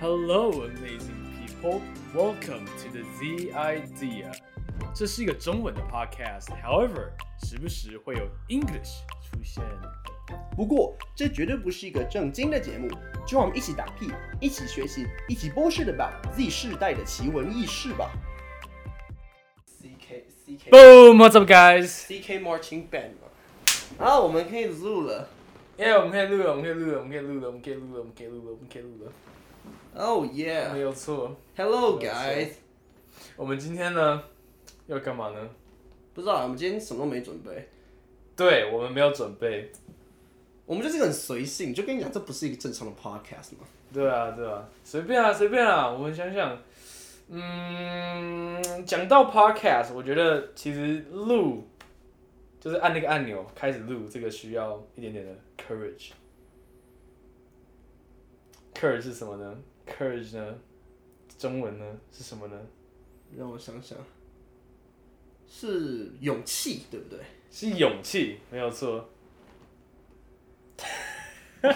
[0.00, 1.80] Hello, amazing people.
[2.14, 4.32] Welcome to the Z Idea.
[4.94, 6.48] 这是一个中文的 podcast.
[6.62, 7.10] However,
[7.44, 9.62] 时不时会有 English 出现。
[10.56, 12.88] 不过，这绝对不是一个正经的节目。
[13.26, 14.10] 就让我们一起打屁，
[14.40, 18.10] 一起学习，一起 bullshit about Z 世代的奇闻异事吧。
[19.66, 21.16] C K C K Boom!
[21.16, 21.86] What's up, guys?
[21.86, 23.28] C K Marching Band 嘛。
[23.98, 25.28] 好，我们可以录了。
[25.78, 29.12] 耶，我们可以录了，我们可以录了，我们可以录了，我们可以录了，我们可以录了，我们可以录了。
[29.93, 30.71] Oh yeah！
[30.71, 31.35] 没有错。
[31.57, 32.51] Hello guys！
[33.35, 34.23] 我们今天呢
[34.87, 35.49] 要干嘛呢？
[36.13, 37.67] 不知道，我们今天什么都没准备。
[38.37, 39.69] 对，我们没有准备。
[40.65, 43.67] 我们就是很随性，就跟你讲，这不是一个正常的 podcast 嘛。
[43.91, 45.91] 对啊，对啊，随便啊，随便啊。
[45.91, 46.57] 我们想想，
[47.27, 51.67] 嗯，讲到 podcast，我觉得其实录
[52.61, 56.11] 就是按那个按钮开始录，这个需要一点点的 courage。
[58.73, 59.57] courage 是什么呢
[59.97, 60.55] ？courage 呢？
[61.37, 62.55] 中文呢是什么呢？
[63.37, 63.97] 让我想想，
[65.49, 67.19] 是勇气，对不对？
[67.49, 69.09] 是勇气，没有错。
[71.63, 71.67] 我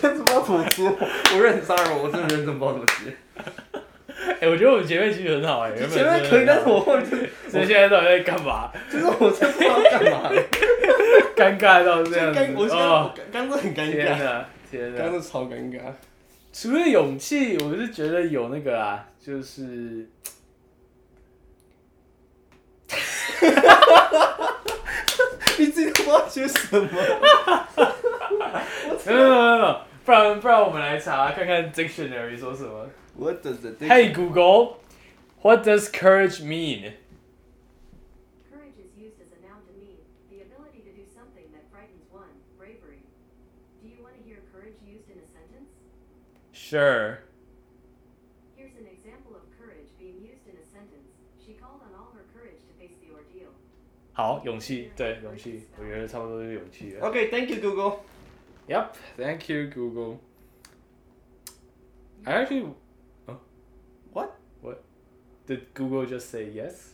[0.00, 3.16] 真的不知道怎么接，我认真，sorry，我真的认真不知道怎么接。
[4.16, 7.06] 哎、欸，我觉得我们前面其实很好哎、欸，前面可以，但是我后面，
[7.50, 8.72] 所以现在到底在干嘛？
[8.90, 10.30] 就是我真不知道干嘛，
[11.36, 12.40] 尴尬到这样子。
[12.56, 13.92] 我哦，刚刚很尴尬。
[13.92, 15.80] 天哪，天哪，刚刚超尴尬。
[16.58, 20.08] 除了勇气，我是觉得有那个啊，就是，
[25.58, 26.88] 你自己都不知道接什么。
[29.04, 32.88] 没有没有没有，不然不然我们来查看看 dictionary 说什么。
[33.18, 34.78] What does the Hey Google,
[35.42, 36.94] what does courage mean?
[46.65, 47.19] Sure.
[48.55, 51.09] Here's an example of courage being used in a sentence.
[51.43, 53.51] She called on all her courage to face the ordeal.
[54.13, 57.07] 好，勇气，对，勇气，我觉得差不多是勇气了。
[57.09, 57.99] Okay, thank you, Google.
[58.67, 60.19] Yep, thank you, Google.
[62.25, 62.73] I actually,
[64.13, 64.31] What?
[64.61, 64.83] what?
[65.47, 66.93] Did Google just say yes?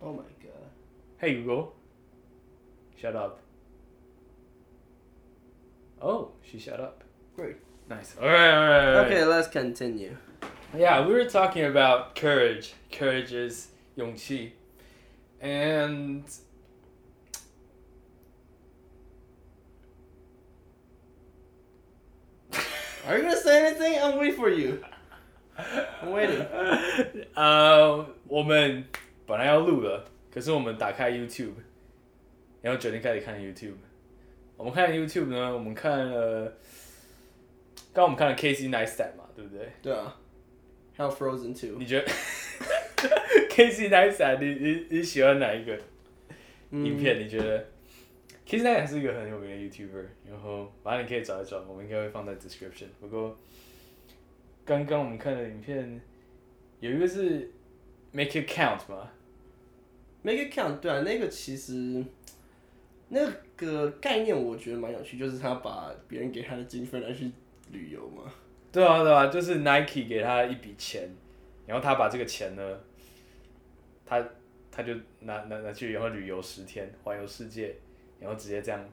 [0.00, 0.70] Oh my god.
[1.18, 1.74] Hey Google.
[2.96, 3.40] Shut up.
[6.00, 7.04] Oh, she shut up.
[7.36, 7.56] Great.
[7.88, 8.16] Nice.
[8.20, 8.88] All right, all right.
[8.88, 9.06] All right.
[9.06, 10.16] Okay, let's continue.
[10.76, 12.74] Yeah, we were talking about courage.
[12.90, 14.52] Courage is 勇气.
[15.40, 16.24] And
[23.04, 23.98] Are you gonna say anything?
[24.00, 24.80] I'm waiting for you.
[26.00, 26.46] I'm waiting.
[27.34, 28.84] 呃，我们
[29.26, 31.54] 本来要录了，可是我们打开 YouTube，
[32.62, 33.74] 然后决定开始看 YouTube。
[34.56, 36.54] 我们看 YouTube 呢，我们看了，刚
[37.97, 39.67] 刚我们看了 Casey Neistat 嘛，对不对？
[39.81, 40.15] 对啊。
[40.95, 41.79] 还有 Frozen Two。
[41.79, 42.05] 你觉得
[43.49, 45.75] Casey Neistat，你你你喜欢哪一个
[46.69, 47.19] 影片？
[47.19, 47.65] 你觉得
[48.45, 52.85] Casey Neistat 是一个很有名的 YouTuber，然后反正你可以找一找，我们应该会放在 description。
[52.99, 53.35] 不过
[54.63, 55.99] 刚刚我们看的影片
[56.79, 57.51] 有一个是
[58.11, 59.09] Make It Count 嘛
[60.21, 62.05] ，Make It Count，对啊，那个其实
[63.09, 67.31] 那个概念我觉得蛮有趣，就是他把别人给他的经费来去
[67.71, 68.31] 旅游嘛。
[68.71, 71.09] 对啊，对啊，就是 Nike 给他一笔钱，
[71.65, 72.79] 然后他把这个钱呢，
[74.05, 74.23] 他
[74.69, 77.75] 他就拿拿拿去，然后旅游十天，环游世界，
[78.19, 78.87] 然后直接这样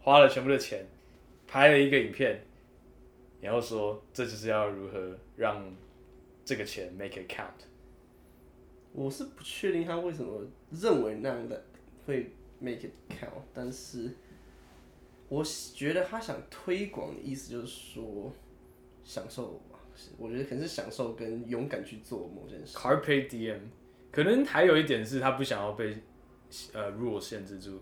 [0.00, 0.84] 花了全部的钱，
[1.46, 2.44] 拍了一个影片，
[3.40, 5.64] 然后说这就是要如何让
[6.44, 7.66] 这个钱 make it count。
[8.92, 11.64] 我是不确定他为什么认为那样的
[12.04, 14.10] 会 make it count，但是
[15.30, 15.42] 我
[15.74, 18.30] 觉得他想推广的意思就是说。
[19.02, 19.60] 享受，
[20.18, 22.76] 我觉得可能是享受跟勇敢去做某件事。
[22.76, 23.58] Carpe diem，
[24.12, 25.96] 可能还有一点是他不想要被
[26.72, 27.80] 呃 rule 限制住。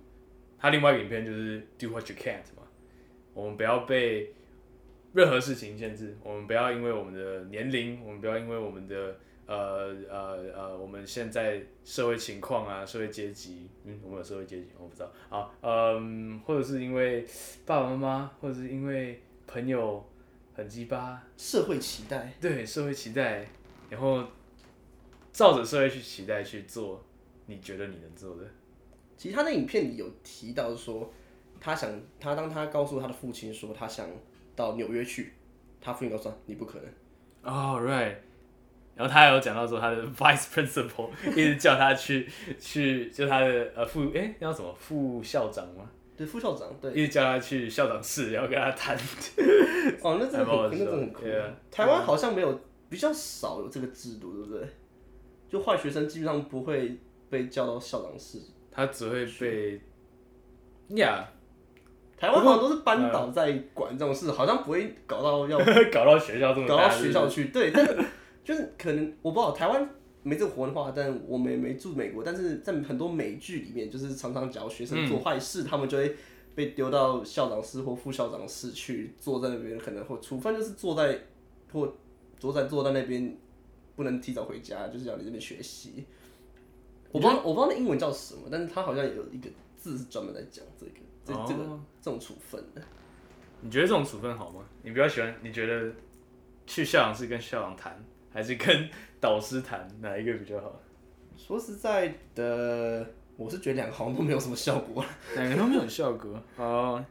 [0.59, 2.63] 他另外影片就是 do what you can't 嘛，
[3.35, 4.33] 我们不要被
[5.13, 9.19] 任何事情限制，我们不要因为我们的年龄，我们不要因为我们的
[9.49, 17.27] 呃呃呃我们现在社会情况啊，社会阶级，嗯，我们有社会阶级，我不知道啊，嗯，或者是因为
[17.67, 20.05] 爸爸妈妈，或者是因为朋友。
[20.55, 23.47] 很鸡巴，社会期待，对社会期待，
[23.89, 24.25] 然后
[25.33, 27.01] 照着社会去期待去做，
[27.47, 28.43] 你觉得你能做的？
[29.17, 31.13] 其实他那影片里有提到说，
[31.61, 34.09] 他想他当他告诉他的父亲说他想
[34.57, 35.35] 到纽约去，
[35.81, 36.89] 他父亲告诉他你不可能。
[37.45, 38.17] 哦、oh,，right，
[38.99, 42.29] 然后他还有讲到说他的 vice principal 一直叫他去
[42.59, 45.89] 去，就他的呃副哎叫什么副校长吗？
[46.17, 48.97] 对，副校长，对，一直叫他去校长室，然后跟他谈。
[50.03, 51.25] 哦，那真的很，那真的很酷。
[51.25, 54.69] Yeah, 台湾好像没有比较少有这个制度，对不对？
[55.49, 56.99] 就坏学生基本上不会
[57.31, 58.41] 被叫到校长室，
[58.73, 59.81] 他只会被
[60.97, 61.25] 呀。
[61.25, 61.39] Yeah.
[62.21, 65.57] 台湾好像都是班导在管这种事，好像不会搞到要
[65.93, 67.45] 搞到学校这么搞到学校去。
[67.45, 67.97] 对，但是
[68.45, 69.89] 就是可能我不知道台湾
[70.23, 76.17] 没这个文化，但我们也没住美国，但是在很多美剧里面，就是常常只要学生做坏事，他们就会
[76.55, 81.19] 被丢到校长室或副校长室去，坐在那边，可能或处分就是坐在
[81.73, 81.95] 或
[82.39, 83.37] 坐在坐在那边，
[83.97, 86.05] 不能提早回家，就是要你这边学习。
[87.13, 90.93] 我不知道我不知道那英文叫什么，但是他好像有一个字是专门在讲这个。
[91.25, 92.81] 这这个这种处分的，
[93.61, 94.63] 你觉得这种处分好吗？
[94.83, 95.35] 你比较喜欢？
[95.43, 95.93] 你觉得
[96.67, 98.03] 去校长室跟校长谈，
[98.33, 98.89] 还是跟
[99.21, 100.81] 导师谈，哪一个比较好？
[101.37, 105.05] 说实在的，我是觉得两个好像都没有什么效果，
[105.35, 106.41] 两个都没有效果。
[106.57, 107.05] 哦，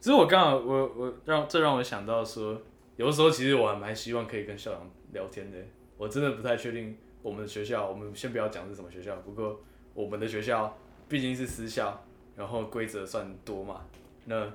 [0.00, 2.60] 只是我刚好我我让这让我想到说，
[2.96, 5.58] 有的时候其实我还蛮希望可以跟校长聊天的。
[5.96, 9.60] 我真的不太确定我们的学校，我们先不要讲是什么学校，不过
[9.94, 10.76] 我们的学校
[11.08, 12.02] 毕竟是私校。
[12.36, 13.80] 然后规则算多嘛？
[14.26, 14.46] 那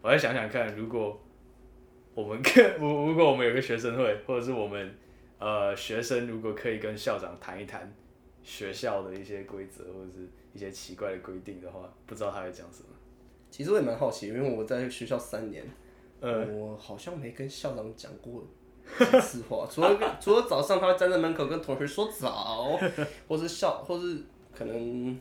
[0.00, 1.20] 我再想想看，如果
[2.14, 4.96] 我们跟如 如果我们有个学生会，或者是我们
[5.38, 7.92] 呃学生如果可以跟校长谈一谈
[8.42, 12.88] 学校的一些规则或者是一些奇怪的规定的话，不知道他会讲什么。
[13.50, 15.64] 其实我也蛮好奇，因为我在学校三年，
[16.20, 18.46] 呃，我好像没跟校长讲过
[18.98, 22.78] 几次话， 除了除了早上他会站在门口跟同学说早，
[23.28, 24.18] 或是校，或是
[24.54, 25.18] 可能。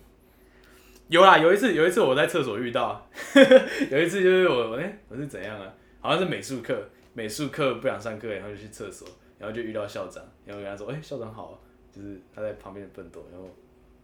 [1.08, 3.08] 有啦，有一次，有一次我在厕所遇到，
[3.92, 5.72] 有一次就是我，哎、欸，我是怎样啊？
[6.02, 6.76] 好像是美术课，
[7.14, 11.62] 美术课不想上课，然后就去厕所，然后就遇到校长，然后跟他说，哎、欸，校长好，
[11.92, 13.50] 就是他在旁边的笨斗，然后，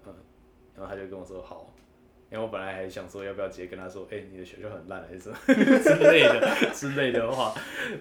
[0.05, 0.13] 嗯，
[0.75, 1.73] 然后他就跟我说好，
[2.29, 7.53] 然后我本来还想说要不要直接跟他说，哎、欸，你的学校很烂还是什么 之类的之类的话，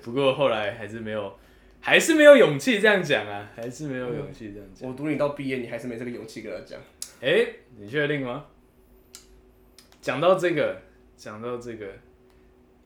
[0.02, 1.36] 不过后来还是没有，
[1.80, 4.90] 还是没有勇气这样讲啊，还是没有勇气这样讲、嗯。
[4.90, 6.80] 我读你到毕业，你还是没这个勇气跟他讲。
[7.20, 8.46] 哎、欸，你确定吗？
[10.00, 10.80] 讲到这个，
[11.16, 11.86] 讲到这个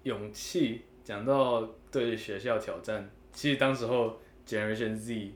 [0.02, 1.62] 勇气，讲到
[1.92, 5.32] 对学校挑战，其实当时候 Generation Z，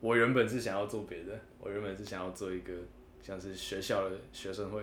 [0.00, 2.72] 我原本是想要做别的，我原本是想要做一个
[3.22, 4.82] 像是学校的学生会，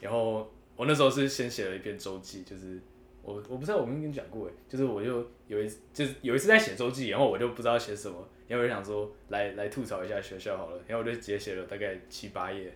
[0.00, 2.80] 然后我那时候是先写了一篇周记，就是
[3.22, 8.16] 我我不知道我没有跟你讲过诶，就是我就有一次就有一次在写周记，然后我就不知道写什么，
[8.48, 12.72] 然后我就想说来来吐槽一下学校好了，然后我就直接写了大概七八页。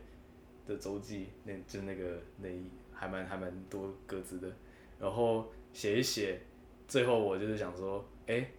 [0.66, 4.50] 的周记，那就那个那一还蛮还蛮多格子的，
[4.99, 6.40] 然后写一写，
[6.88, 8.50] 最后我就是想说，哎、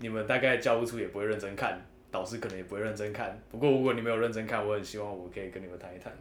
[0.00, 1.80] 你们大概教务处也不会认真看，
[2.10, 6.12] 导师可能也不会认真看，不过如果你们有认真看，我很希望我可以跟你们谈一谈，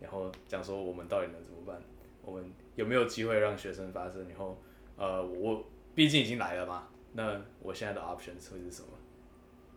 [0.00, 1.80] 然后讲说我们到底能怎么办，
[2.22, 2.44] 我们
[2.74, 4.60] 有没有机会让学生发声，然后
[4.96, 5.64] 呃，我
[5.94, 8.88] 毕竟已经来了嘛，那我现在的 options 会是什么？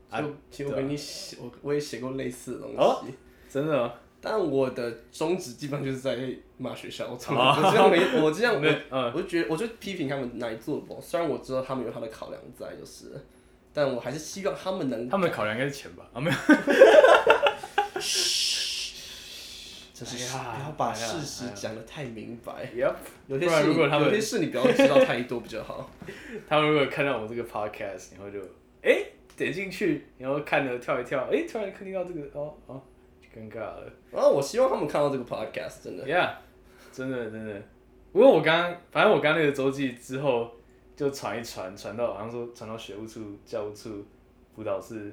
[0.09, 3.03] 啊，其实我跟你写，我我也写过类似的东西，哦、
[3.49, 3.93] 真的吗？
[4.23, 6.15] 但我的宗旨基本上就是在
[6.57, 8.53] 骂学校，我这样没，我这样
[8.91, 11.01] 我，我就觉得，我就批评他们哪里做的不好。
[11.01, 13.05] 虽然我知道他们有他的考量在，就是，
[13.73, 15.09] 但我还是希望他们能。
[15.09, 16.05] 他们的考量应该是钱吧？
[16.13, 16.37] 啊，没有。
[19.93, 22.65] 这是不要把事实讲得太明白。
[22.75, 22.95] Yep。
[23.27, 25.89] 有些事，有些事你不要知道太多比较好。
[26.49, 28.39] 他们如果看到我这个 podcast，然后就
[28.81, 29.03] 哎
[29.37, 32.81] 点进去，然后看了跳一跳，哎突然看到这个哦哦。
[33.33, 33.83] 尴尬了。
[34.11, 36.05] 然后、哦、我希望他们看到这个 podcast，真的。
[36.05, 36.31] Yeah，
[36.91, 37.61] 真的真的。
[38.11, 40.51] 不过我刚刚，反正我刚那个周记之后
[41.01, 44.05] 就传一传，传到好像说传到学务处、教务处、
[44.55, 45.11] 辅导室，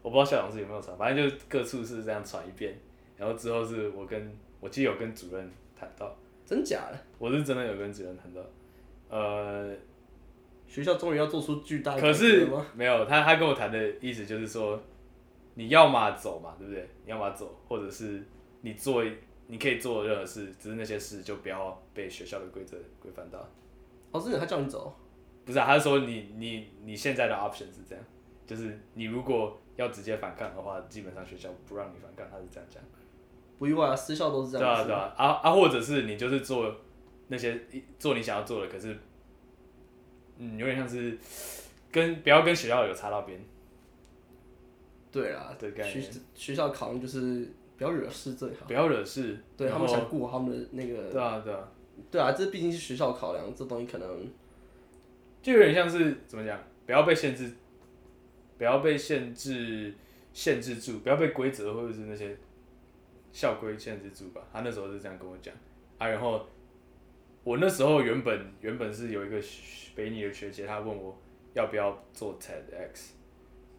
[0.00, 2.74] 我不知道校长室有没有传，反正就各处是这样传一遍。
[3.18, 6.16] 然后之后是我跟我记得有跟主任谈到。
[6.46, 6.98] 真假的？
[7.18, 8.40] 我是真的有跟主任谈到。
[9.10, 9.74] 呃，
[10.66, 12.00] 学校终于要做出巨大的。
[12.00, 14.80] 可是没有，他他跟我谈的意思就是说。
[15.58, 16.86] 你要么走嘛，对不对？
[17.06, 18.22] 你要么走，或者是
[18.60, 19.02] 你做，
[19.46, 23.38] 你可以做任何事，只是那些事就不要被学校的规则规范到。
[24.12, 24.94] 哦，是他叫你走？
[25.46, 28.04] 不是啊，他是说你你你现在的 option 是这样，
[28.46, 32.82] 就是你如果要直接反抗的话，基本上学校不让你反抗，他是这样讲。
[33.58, 34.66] 不意外啊，私校都是这样。
[34.66, 36.74] 对啊对啊，啊啊，或者是你就是做
[37.28, 37.58] 那些
[37.98, 38.94] 做你想要做的，可是
[40.38, 41.16] 嗯，有点像是
[41.90, 43.40] 跟不要跟学校有擦到边。
[45.10, 46.02] 对啊，对，学
[46.34, 48.66] 学校考量就是不要惹事最好。
[48.66, 51.10] 不要惹事，对他们想顾好他们的那个。
[51.10, 51.72] 对啊，对啊。
[52.10, 54.30] 对啊，这毕竟是学校考量，这东西可能
[55.46, 57.52] 就有点像是怎么讲，不要被限制，
[58.58, 59.94] 不要被限制
[60.32, 62.36] 限制住，不要被规则或者是那些
[63.30, 64.42] 校规限制住吧。
[64.52, 65.54] 他那时候是这样跟我讲
[65.98, 66.48] 啊，然后
[67.44, 69.40] 我那时候原本原本是有一个
[69.94, 71.16] 北女的学姐，她问我，
[71.54, 73.10] 要不要做 TEDx，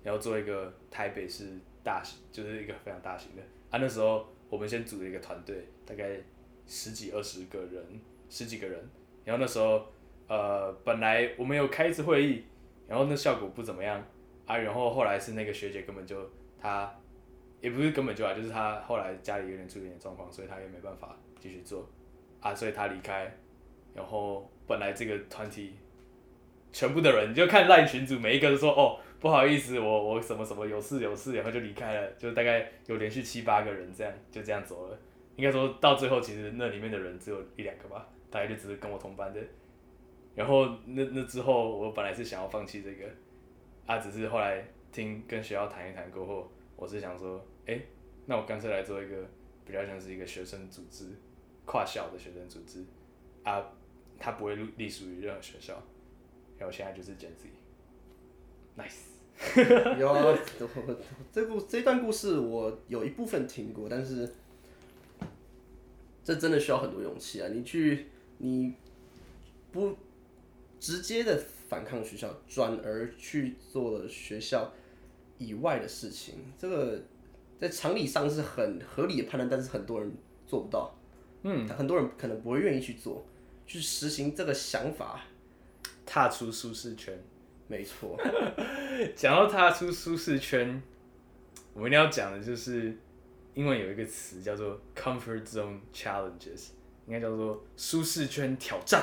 [0.03, 1.49] 然后做一个台北市
[1.83, 3.41] 大型，就是一个非常大型的。
[3.71, 6.17] 啊，那时候我们先组了一个团队，大概
[6.65, 7.83] 十几二十个人，
[8.29, 8.89] 十几个人。
[9.25, 9.85] 然后那时候，
[10.27, 12.43] 呃，本来我们有开一次会议，
[12.85, 14.03] 然后那效果不怎么样
[14.45, 14.57] 啊。
[14.57, 16.29] 然后后来是那个学姐根本就
[16.61, 16.93] 她，
[17.61, 21.87] 也不是根本就啊，就是她后来家里有点出一点状况，所以她也没办法继续做
[22.41, 23.31] 啊，所以她离开。
[23.93, 25.73] 然后本来这个团体
[26.73, 34.99] 全部的人，你就看赖群组，每一个都说哦，不好意思，我我什么什么有事有事，然后就离开了，就大概有连续七八个人这样就这样走了。
[35.37, 38.05] 应该说到最后，其实那里面的人只有一两个吧。
[38.29, 39.39] 大概就只是跟我同班的，
[40.37, 43.09] 然后那那之后，我本来是想要放弃这个，
[43.87, 47.81] 啊，只是后来听跟学校谈一谈过后，我是想说，哎，
[48.27, 49.27] 那我干脆来做一个
[49.65, 51.07] 比较像是一个学生组织，
[51.65, 52.85] 跨校的学生组织，
[53.41, 53.65] 啊，
[54.19, 55.73] 它不会隶属于任何学校，
[56.59, 57.49] 然后现在就是剪辑
[58.77, 60.37] ，nice， 有啊，
[61.33, 64.31] 这故这段故事我有一部分听过，但是
[66.23, 68.05] 这真的需要很多勇气啊，你去。
[68.39, 68.71] 你
[69.71, 69.97] 不
[70.79, 71.37] 直接的
[71.69, 74.71] 反抗学校，转而去做了学校
[75.37, 77.01] 以外的事情，这个
[77.59, 80.11] 在常理上是很合理的判断，但是很多人
[80.45, 80.93] 做不到。
[81.43, 83.25] 嗯，很多人可能不会愿意去做，
[83.65, 85.21] 去实行这个想法，
[86.05, 87.17] 踏出舒适圈。
[87.67, 88.17] 没错。
[89.15, 90.81] 讲到踏出舒适圈，
[91.73, 92.97] 我们一定要讲的就是
[93.53, 96.69] 英文有一个词叫做 comfort zone challenges。
[97.05, 99.01] 应该叫做舒适圈挑战。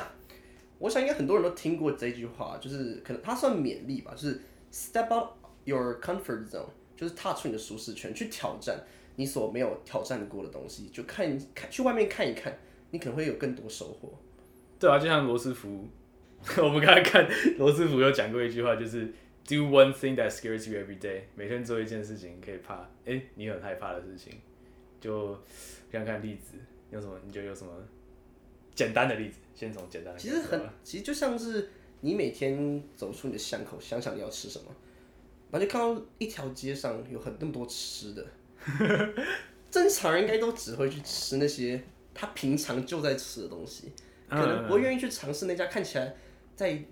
[0.79, 4.41] 我想应该很多人都听过这句话，就是可能它算勉励吧，就是
[4.71, 5.29] step out
[5.63, 6.65] your comfort zone，
[6.97, 8.83] 就是踏出你的舒适圈，去挑战
[9.15, 12.57] 你所没有挑战过的东西，就看看去外面看一看，
[12.91, 14.13] 你可能会有更多收获。
[14.79, 15.87] 对啊，就像罗斯福，
[16.57, 17.27] 我们刚才看
[17.57, 19.05] 罗斯福有讲过一句话，就是
[19.47, 24.33] do one thing that scares you every day，每天做一件事情可以怕，哎，你很害怕的事情，
[24.99, 25.37] 就
[25.91, 26.57] 看看例子，
[26.91, 27.71] 有什么你就有什么。
[28.75, 30.19] 简单的例子，先从简单的。
[30.19, 31.69] 其实很，其实就像是
[32.01, 34.65] 你每天走出你的巷口，想想你要吃什么，
[35.49, 38.27] 然后就看到一条街上有很那么多吃的。
[39.71, 41.81] 正常人应该都只会去吃那些
[42.13, 43.91] 他平常就在吃的东西，
[44.29, 46.15] 可能不会愿意去尝试那家看起来
[46.55, 46.83] 在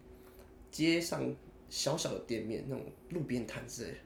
[0.72, 1.36] 街上
[1.70, 3.98] 小小的店面那种路边摊之类的。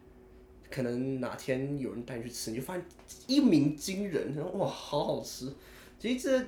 [0.69, 2.85] 可能哪天有人带你去吃，你就发现
[3.27, 5.53] 一鸣惊人，然后哇，好好吃。
[5.99, 6.45] 其实这。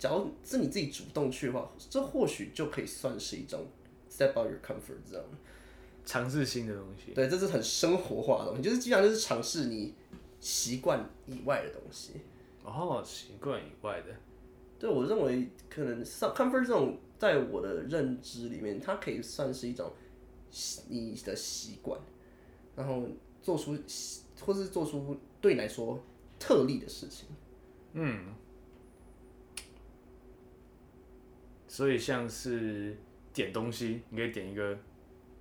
[0.00, 3.66] 假如是你自己主动去的话，这或许就可以算是一种
[4.10, 5.20] step out your comfort zone，
[6.06, 7.12] 尝试新的东西。
[7.12, 9.92] 对，这是很生活化的东西，就是基本上就是尝试你
[10.40, 12.12] 习惯以外的东西。
[12.64, 14.06] 哦，习惯以外的。
[14.78, 19.92] 对，我认为可能 comfort zone 在我的认知里面，它可以算是一种
[20.88, 22.00] 你的习惯，
[22.74, 23.06] 然后
[23.42, 23.76] 做出
[24.40, 26.02] 或是做出对你来说
[26.38, 27.26] 特例的事情。
[27.92, 28.34] 嗯。
[31.70, 32.96] 所以像是
[33.32, 34.76] 点东西，你可以点一个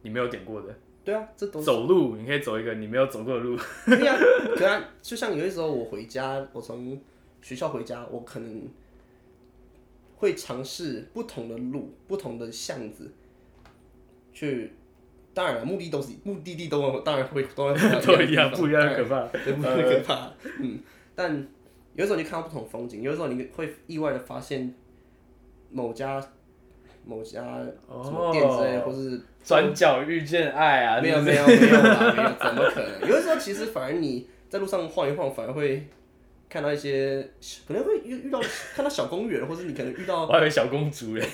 [0.03, 0.67] 你没有点过的。
[1.03, 3.57] 对啊，这都走路，你可以走一个你没有走过的路。
[3.87, 4.15] 对啊，
[4.55, 7.01] 对啊，就像有些时候我回家，我从
[7.41, 8.61] 学校回家，我可能
[10.17, 13.11] 会尝试不同的路、不同的巷子
[14.31, 14.71] 去。
[15.33, 17.73] 当然了，目的都是目的地都当然会都会
[18.05, 20.31] 都一样，不一样可怕，对，不一样可怕。
[20.59, 20.79] 嗯，
[21.15, 21.35] 但
[21.95, 24.71] 有的时候你看到不同风景，有的时候你会意外的发现。
[25.71, 26.21] 某家
[27.05, 27.41] 某家
[28.03, 31.01] 什么店之类，或是转角遇见爱啊？
[31.01, 33.09] 没有没有没有啦，没有， 怎么可能？
[33.09, 35.87] 有的时候其实反而你在路上晃一晃，反而会
[36.49, 37.29] 看到一些，
[37.67, 38.39] 可能会遇遇到
[38.75, 41.25] 看到小公园，或者你可能遇到， 我还以为小公主嘞。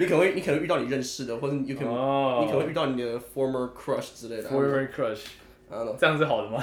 [0.00, 1.90] 你可能会你可能遇到你认识的，或者你可能
[2.42, 4.48] 你可能会遇到你的 former crush 之类的。
[4.48, 5.24] former crush，
[5.98, 6.62] 这样是好的吗？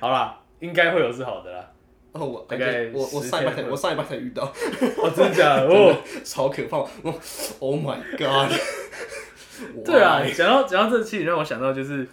[0.00, 1.70] 好啦，应该会有是好的啦。
[2.12, 5.66] 哦，我大概我我上一班才我上一班才遇到，哦，真的假的？
[5.70, 6.78] 哦，超可怕！
[6.78, 7.14] 哦
[7.60, 8.50] ，Oh my god！
[9.84, 12.08] 对啊，讲到讲到这期，让我想到就是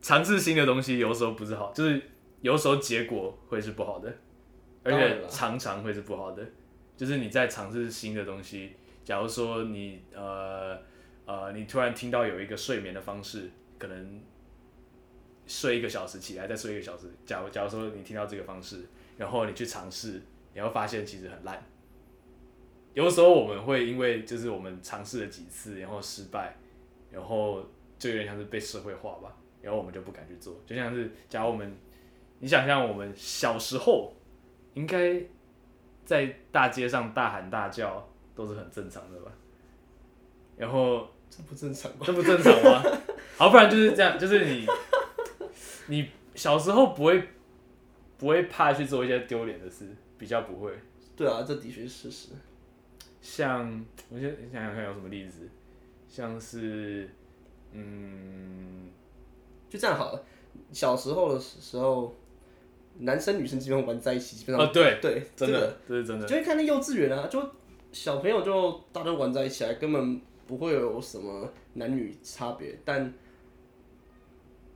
[0.00, 2.00] 尝试新的东西，有时候不是好，就是
[2.40, 4.16] 有时候结果会是不好的，
[4.82, 6.42] 而且常常会是不好的。
[6.96, 8.72] 就是你在尝试新的东西，
[9.04, 10.78] 假如说你呃
[11.26, 14.22] 呃，你突然听到有一个睡眠的方式，可能
[15.46, 17.08] 睡一个小时起来再睡一个小时。
[17.26, 18.86] 假如假如说你听到这个方式。
[19.16, 21.62] 然后你去尝试，你会发现其实很烂。
[22.92, 26.56] 有的时候我们会因为就是我们尝试了几次，然后失败，
[27.10, 27.64] 然后
[27.98, 30.56] 就有点像是被社会化吧，然后我们就不敢去做。
[30.64, 31.76] 就像是假如我们，
[32.38, 34.12] 你想象我们小时候，
[34.74, 35.20] 应该
[36.04, 39.32] 在大街上大喊大叫都是很正常的吧？
[40.56, 42.04] 然后这不正常吧？
[42.06, 42.82] 这不正常吗？
[43.36, 44.66] 好，不然就是这样，就是你
[45.88, 47.28] 你小时候不会
[48.24, 50.72] 不会怕去做一些丢脸的事，比较不会。
[51.14, 52.28] 对啊，这的确是事实。
[53.20, 55.46] 像我先想想看有什么例子，
[56.08, 57.06] 像是
[57.72, 58.88] 嗯，
[59.68, 60.24] 就这样好了。
[60.72, 62.16] 小时候的时候，
[63.00, 66.26] 男生女生基本上玩在一起，基本上哦对对，真的，这是真的。
[66.26, 67.46] 就会看那幼稚园啊，就
[67.92, 72.74] 小朋友就大家玩在一起来，根本不会有什么男女差别。
[72.86, 73.12] 但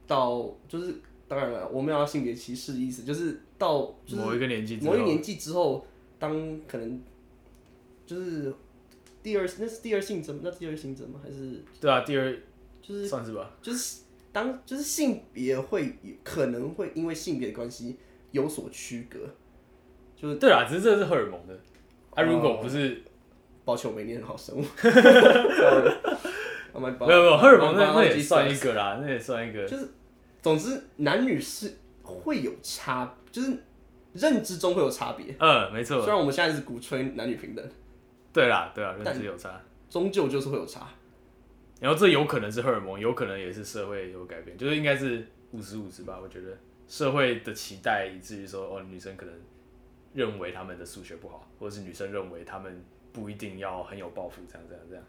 [0.06, 5.86] 到就是当然了，我没有要性别歧视的意思，就是到就是某一个年纪，某一个年纪之后，
[6.18, 7.00] 当可能
[8.06, 8.52] 就是
[9.22, 11.20] 第二那是第二性征，那第二性征吗？
[11.22, 12.34] 还是对啊，第二
[12.80, 14.00] 就是算是吧，就是
[14.32, 15.94] 当就是性别会
[16.24, 17.96] 可能会因为性别关系
[18.32, 19.18] 有所区隔，
[20.16, 21.58] 就是对啊，只是这是荷尔蒙的。
[22.14, 23.00] 啊，如果不是，
[23.64, 24.64] 抱歉，我没念好生物。
[26.74, 29.64] 没有没有，荷尔蒙那那也算一个啦，那也算一个。
[29.68, 29.88] 就是，
[30.48, 33.52] 总之男女是会有差，就是
[34.14, 35.36] 认知中会有差别。
[35.38, 36.00] 嗯，没错。
[36.00, 37.70] 虽然我们现在是鼓吹男女平等，
[38.32, 40.88] 对啦，对啊，认知有差，终究就是会有差。
[41.78, 46.18] 然后这有可能是荷尔蒙，有可能也是社会有改变，就是应该是五十五十吧。
[46.18, 46.56] 我觉得
[46.88, 49.34] 社会的期待，以至于说哦，女生可能
[50.14, 55.04] 认为他们的数学不好，或者是女生认为他们不一定要很有抱负，这样这样这样。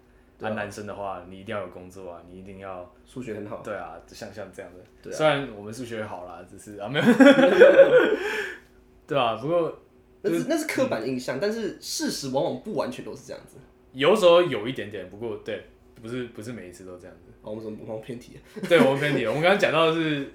[0.48, 3.62] 啊，男生的话，你一定要有工作啊，你一定要数学很好。
[3.64, 4.80] 对啊，像像这样的。
[5.02, 5.16] 对啊。
[5.16, 7.06] 虽然我们数学好啦，只是啊没有。
[9.06, 9.80] 对啊，不过
[10.22, 13.58] 那是那是刻板印象，嗯，但是事实往往不完全都是这样子。
[13.94, 15.66] 有时候有一点点，不过对，
[16.02, 17.32] 不是不是每一次都这样子。
[17.42, 18.40] 好，我们怎么不放偏题？
[18.70, 19.26] 对，我们偏题。
[19.26, 20.32] 我们刚刚讲到的是，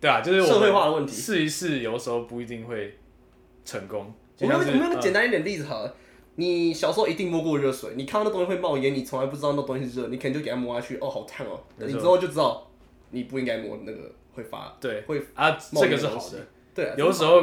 [0.00, 1.14] 对啊，就是社会化的问题。
[1.14, 2.98] 试一试，有时候不一定会
[3.64, 4.12] 成功。
[4.40, 5.94] 我们我们简单一点例子好了。
[6.40, 11.62] 你小时候一定摸过热水，你看到那东西会冒烟，你从来不知道那东西是热，你可能就给它摸下去，哦，好烫哦。
[11.76, 12.66] 你之后就知道，
[13.10, 16.38] 你不应该摸那个会发，对，会啊，这个是好的。
[16.74, 17.42] 对啊，有时候，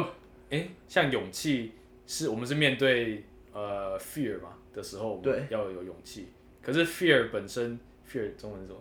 [0.50, 1.70] 哎、欸，像勇气
[2.08, 6.26] 是我们是面对呃 fear 嘛的时候，对，要有勇气。
[6.60, 7.78] 可是 fear 本身
[8.10, 8.80] ，fear 中文是什么？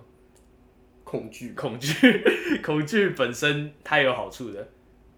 [1.04, 1.94] 恐惧，恐惧，
[2.66, 4.68] 恐惧本身它也有好处的，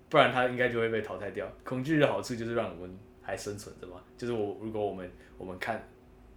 [0.09, 1.49] 不然它应该就会被淘汰掉。
[1.63, 2.99] 恐惧的好处就是让我们。
[3.29, 4.01] 还生存着吗？
[4.17, 5.87] 就是我，如果我们我们看，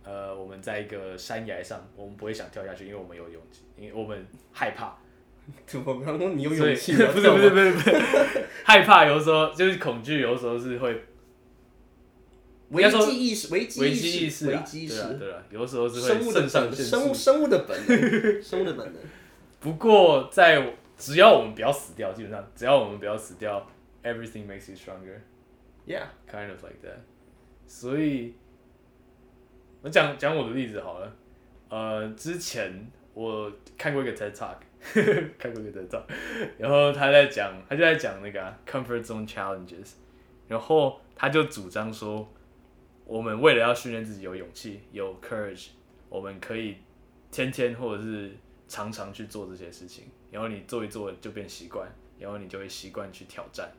[0.04, 4.96] 呃，我们在一个山崖上，我们不会想跳下去，因为我们有勇气，因为我们害怕。
[5.84, 6.92] 我刚刚你有勇气？
[6.92, 8.02] 不是不是不是不是，
[8.64, 11.02] 害怕有时候就是恐惧，有时候是会
[12.70, 17.98] 危机意识，危机意识，危机意识，对啊有时候是会生物的本生物生物的本能，
[18.42, 18.94] 生物的本能。
[19.58, 23.66] 不过在只要我们不要死掉，基本上只要我们不要死掉
[24.04, 25.18] ，everything makes you stronger。
[25.86, 27.00] Yeah, kind of like that。
[27.66, 28.34] 所以，
[29.82, 31.16] 我讲讲我的例子好了。
[31.68, 34.58] 呃，之前我看过一个 TED Talk，
[35.38, 36.04] 看过一个 TED Talk，
[36.58, 39.94] 然后他在讲，他就在讲那个、啊、comfort zone challenges，
[40.46, 42.28] 然后他就主张说，
[43.06, 45.68] 我们为了要训练自己有勇气、有 courage，
[46.08, 46.76] 我们可以
[47.30, 48.30] 天天或者是
[48.68, 53.72] 常常去做这些事情，然后你做一做就变习惯，然后你就会习惯去挑战。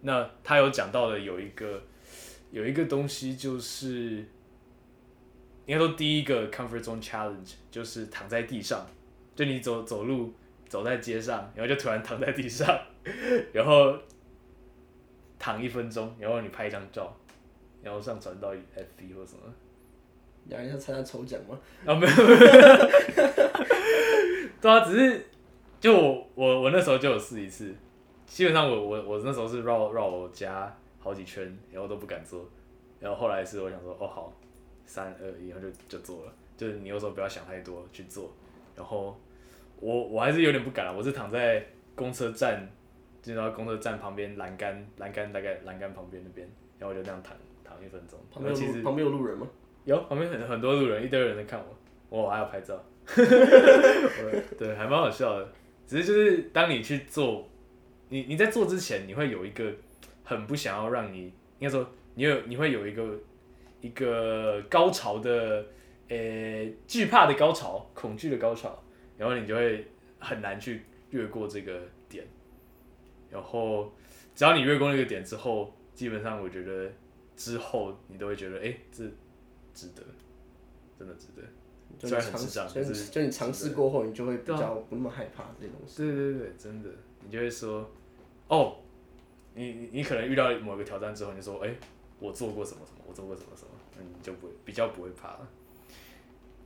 [0.00, 1.82] 那他有讲到的有一个
[2.50, 4.24] 有一个东西，就是
[5.66, 8.86] 应该说第一个 comfort zone challenge 就是躺在地上，
[9.34, 10.32] 就你走走路
[10.68, 12.80] 走在街上，然后就突然躺在地上，
[13.52, 13.98] 然后
[15.38, 17.14] 躺一分钟，然后你拍一张照，
[17.82, 19.40] 然后上传到 FB 或什么。
[20.46, 21.58] 两人要参加抽奖吗？
[21.84, 22.14] 啊没有，
[24.62, 25.26] 对啊，只是
[25.78, 27.74] 就我我我那时候就有试一次。
[28.28, 32.48] 基本上我我我那时候是绕绕我家好几圈，然后都不敢做，
[33.00, 34.32] 然后后来是我想说，哦好，
[34.86, 38.30] 三二一，然后就就做了，就是你有时候不要想太多去做，
[38.76, 39.18] 然后
[39.80, 41.64] 我我还是有点不敢了，我是躺在
[41.96, 42.68] 公车站，
[43.22, 46.46] 进到公车站旁边栏杆栏杆大概栏杆旁边那边，
[46.78, 48.18] 然后我就那样躺躺一分钟。
[48.30, 49.48] 旁边其实旁边有路人吗？
[49.84, 51.58] 有，旁边很很多路人，一堆人在看
[52.10, 52.80] 我，我还要拍照，
[54.56, 55.48] 对，还蛮好笑的，
[55.86, 57.48] 只是就是当你去做。
[58.08, 59.72] 你你在做之前，你会有一个
[60.24, 61.26] 很不想要让你，
[61.58, 63.18] 应该说你有你会有一个
[63.80, 65.66] 一个高潮的，
[66.08, 68.82] 呃、欸，惧怕的高潮，恐惧的高潮，
[69.16, 69.86] 然后你就会
[70.18, 72.26] 很难去越过这个点，
[73.30, 73.92] 然后
[74.34, 76.90] 只要你越过那个点之后，基本上我觉得
[77.36, 79.04] 之后你都会觉得，哎、欸，这
[79.74, 80.02] 值得，
[80.98, 81.42] 真的值得。
[81.98, 86.02] 就你尝，就就你尝试过后，你就会比较不那么害怕这些东西。
[86.02, 86.90] 对对对，真的，
[87.24, 87.90] 你就会说。
[88.48, 88.76] 哦，
[89.54, 91.76] 你你你可能遇到某一个挑战之后，你就说，哎、欸，
[92.18, 95.48] 我做过什么什么，我做过什么什么，那你就不会比较不会怕了。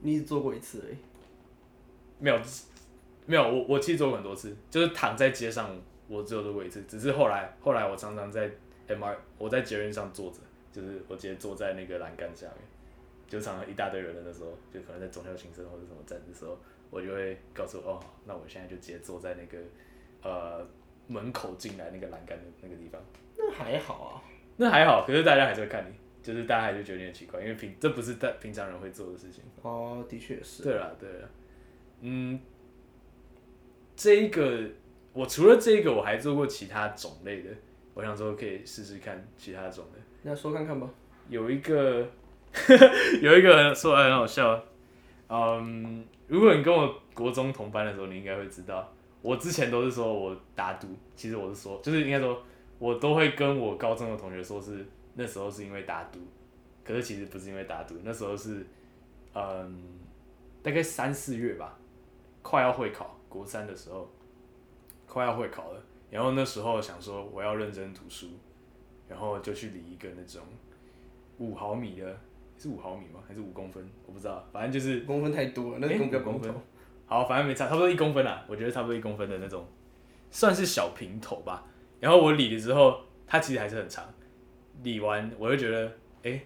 [0.01, 0.97] 你只做过一次而已。
[2.19, 2.41] 没有
[3.27, 6.83] 没有，我我其实做过很多次，就是躺在街上，我只有做过一次。
[6.89, 8.51] 只是后来后来我常常在
[8.89, 10.39] MR，我在捷运上坐着，
[10.73, 12.59] 就是我直接坐在那个栏杆下面，
[13.29, 16.57] 就常常一大堆人的时候，就可能在忠孝新生或者什么站的时候，
[16.91, 19.59] 我就会告诉我哦，那我现在就直接坐在那个
[20.23, 20.65] 呃
[21.07, 23.01] 门口进来那个栏杆的那个地方。
[23.37, 24.23] 那还好啊，
[24.57, 25.95] 那还好，可是大家还是会看你。
[26.23, 29.43] 就是大家还是觉得有点奇怪，因为平这不是大平常人会做的事情。
[29.63, 30.63] 哦，的确是。
[30.63, 31.29] 对了，对了，
[32.03, 32.39] 嗯，
[33.97, 34.61] 这一个
[35.13, 37.51] 我除了这一个，我还做过其他种类的，
[37.93, 40.01] 我想说可以试试看其他种类。
[40.23, 40.89] 那说看看吧。
[41.29, 42.07] 有一个，
[43.21, 44.65] 有一个说来很好笑，
[45.29, 52.43] 嗯，如果你跟我国中同班的时候，你应该会知道，我之前都是说我打赌，其实我是说，就是应该说，
[52.79, 54.85] 我都会跟我高中的同学说是。
[55.15, 56.19] 那时候是因为打赌，
[56.83, 58.67] 可是其实不是因为打赌，那时候是，
[59.35, 59.85] 嗯，
[60.63, 61.79] 大概三四月吧，
[62.41, 64.09] 快要会考，国三的时候，
[65.07, 68.29] 快要会考了，然后那时候想说我要认真读书，
[69.07, 70.41] 然后就去理一个那种
[71.37, 72.19] 五毫米的，
[72.57, 73.21] 是五毫米吗？
[73.29, 73.87] 还是五公分？
[74.07, 76.51] 我不知道，反正就是公分太多了，那个公分，
[77.13, 79.67] 好，反正没差，差不多一公分啦，我觉得差不多一公分的那种，
[80.31, 81.63] 算是小平头吧。
[82.01, 84.03] 然后我理了之后，它其实还是很长。
[84.83, 86.41] 理完，我就觉得，哎、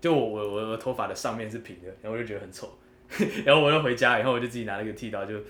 [0.00, 2.70] 就我我我头发的上面是平的，然后我就觉得很丑，
[3.44, 5.40] 然后我就回家，然后我就自己拿了一个剃刀就，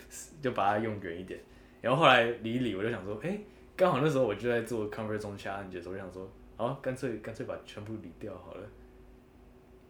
[0.41, 1.39] 就把它用圆一点。
[1.83, 3.39] 然后后来理一理，我就想说，哎、
[3.77, 8.63] 刚好那时候我就在做 comfort zone challenge 的时候，我就想说，哦，干脆干脆把全部理掉好了。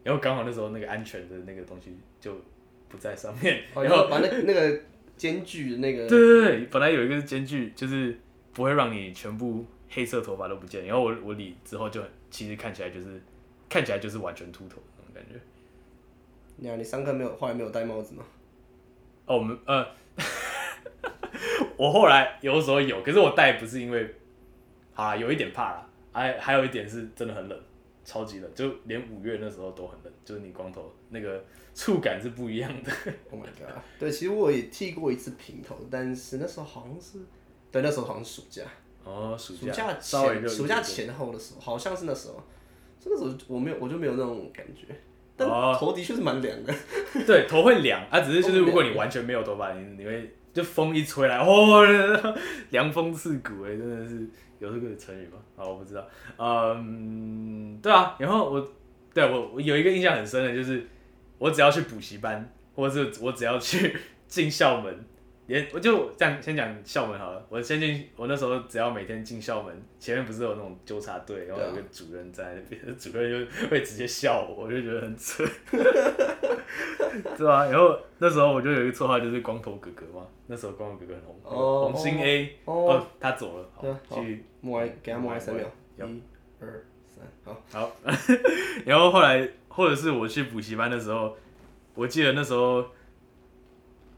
[0.03, 2.35] 然后刚好那时候那个安全的那个东西就
[2.93, 4.79] 不在上面，然后把那那个
[5.17, 8.17] 间距的那个，对对对，本来有一个是间距，就是
[8.53, 9.65] 不会让你全部。
[9.95, 12.01] 黑色头发都不见，然后我我理之后就
[12.31, 13.21] 其实看起来就是
[13.69, 15.39] 看起来就是完全秃头那种感觉。
[16.55, 18.23] 你啊，你上课没有后来没有戴帽子吗？
[19.27, 19.85] 哦，我们呃，
[21.77, 24.15] 我后来有时候有，可是我戴不是因为，
[24.95, 27.59] 啊，有一点怕啦，还还有一点是真的很冷，
[28.03, 32.91] 超级冷，就连五月那时候都很冷，就是你光头那个触感是不一样的。
[33.31, 33.81] Oh my god！
[33.99, 37.19] 对，其实我也剃过一次平头，但是那时候好像是，
[37.71, 38.63] 对，那时候好像是暑假。
[39.03, 42.41] 哦，暑假，假前，暑假前后的时候，好像是那时候，
[43.05, 44.87] 那时候我没有，我就没有那种感觉，
[45.35, 46.73] 但头的确是蛮凉的。
[47.27, 51.83] 对，头会凉啊，只是就是如果你完全没有头发，你你会就风一吹来，哦，
[52.69, 54.27] 凉风刺骨哎，真的是
[54.59, 55.39] 有这个成语吗？
[55.57, 56.07] 啊，我不知道。
[56.37, 58.71] 嗯，对啊，然后我
[59.13, 60.87] 对我我有一个印象很深的，就是
[61.39, 65.05] 我只要去补习班，或者是我只要去 进校门。
[65.45, 67.45] 也我就这样先讲校门好了。
[67.49, 75.45] 我先进，我那时候只要每天进校门，前面不是有那种纠察队，然后有个主任在那边， 主任就会直接笑我，我就觉得很蠢，
[77.37, 77.65] 对吧？
[77.65, 80.25] 然后那时候我就有一个绰号，就是光头哥哥嘛。
[80.47, 85.65] 那时候光头哥哥很红，红星 A 哦，他走了，好，去默哀，给他默哀三秒，
[85.97, 86.21] 一、
[86.61, 87.91] 二、三，好，好。
[88.85, 91.35] 然后后来，或者是我去补习班的时候，
[91.95, 92.85] 我记得那时候。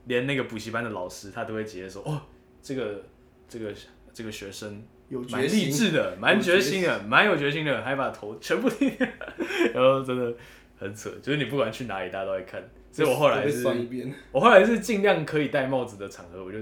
[0.06, 2.22] 连那个补习班的老师，他都会直接说：“哦，
[2.62, 3.04] 这个
[3.48, 3.74] 这个
[4.14, 4.84] 这个学生
[5.30, 9.08] 蛮励志的，蛮决心的，蛮有决心的，还把头全部剃掉。
[9.74, 10.36] ”然后真的
[10.78, 12.64] 很扯，就是你不管去哪里，大家都会看。
[12.92, 13.68] 所以我后来是，
[14.32, 16.58] 我后来是尽量可以戴帽子的场合，我就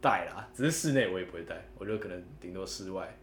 [0.00, 0.48] 戴啦。
[0.52, 3.16] 只是室内我也不会戴，我就可能顶多室外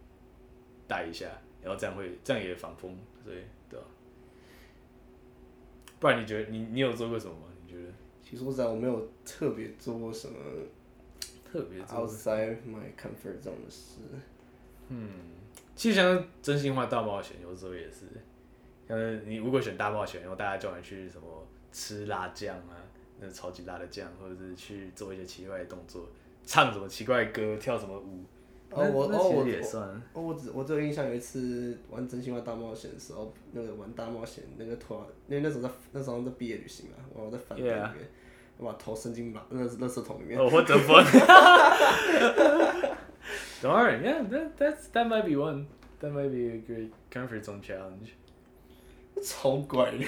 [0.88, 1.26] 戴一下，
[1.62, 3.38] 然后这样会这样也防风，所以
[3.70, 3.86] 对吧？
[6.00, 7.48] 不然你觉得你你有做过什么吗？
[7.66, 7.92] 你觉得？
[8.30, 10.36] 其实我实在，我没有特别做过什么
[11.50, 14.00] 特别 outside my comfort zone 的事。
[14.90, 15.10] 嗯，
[15.76, 18.06] 其实像真心话大冒险，有时候也是，
[18.88, 22.76] 像你如果选大冒险，然后大家叫你去什么吃辣酱啊，
[23.20, 26.10] 那超级辣的酱，或者是去做一些奇怪的动作，
[26.46, 28.26] 唱什么奇怪的歌，跳什么舞。
[28.70, 29.88] 哦，我哦我也算。
[30.14, 38.08] 哦，我只我只有印象有一次玩真心话大冒险的时候，那个玩大冒险那个团，因为那时候在那时候在毕业旅行嘛，我在饭店里面，
[38.58, 40.38] 我把头伸进马那个垃圾桶里面。
[40.38, 41.04] 哦，我的妈
[43.62, 45.66] ！Don't worry, yeah, that that's that might be one.
[46.00, 48.14] That might be a great comfort zone challenge.
[49.24, 50.06] 超怪的。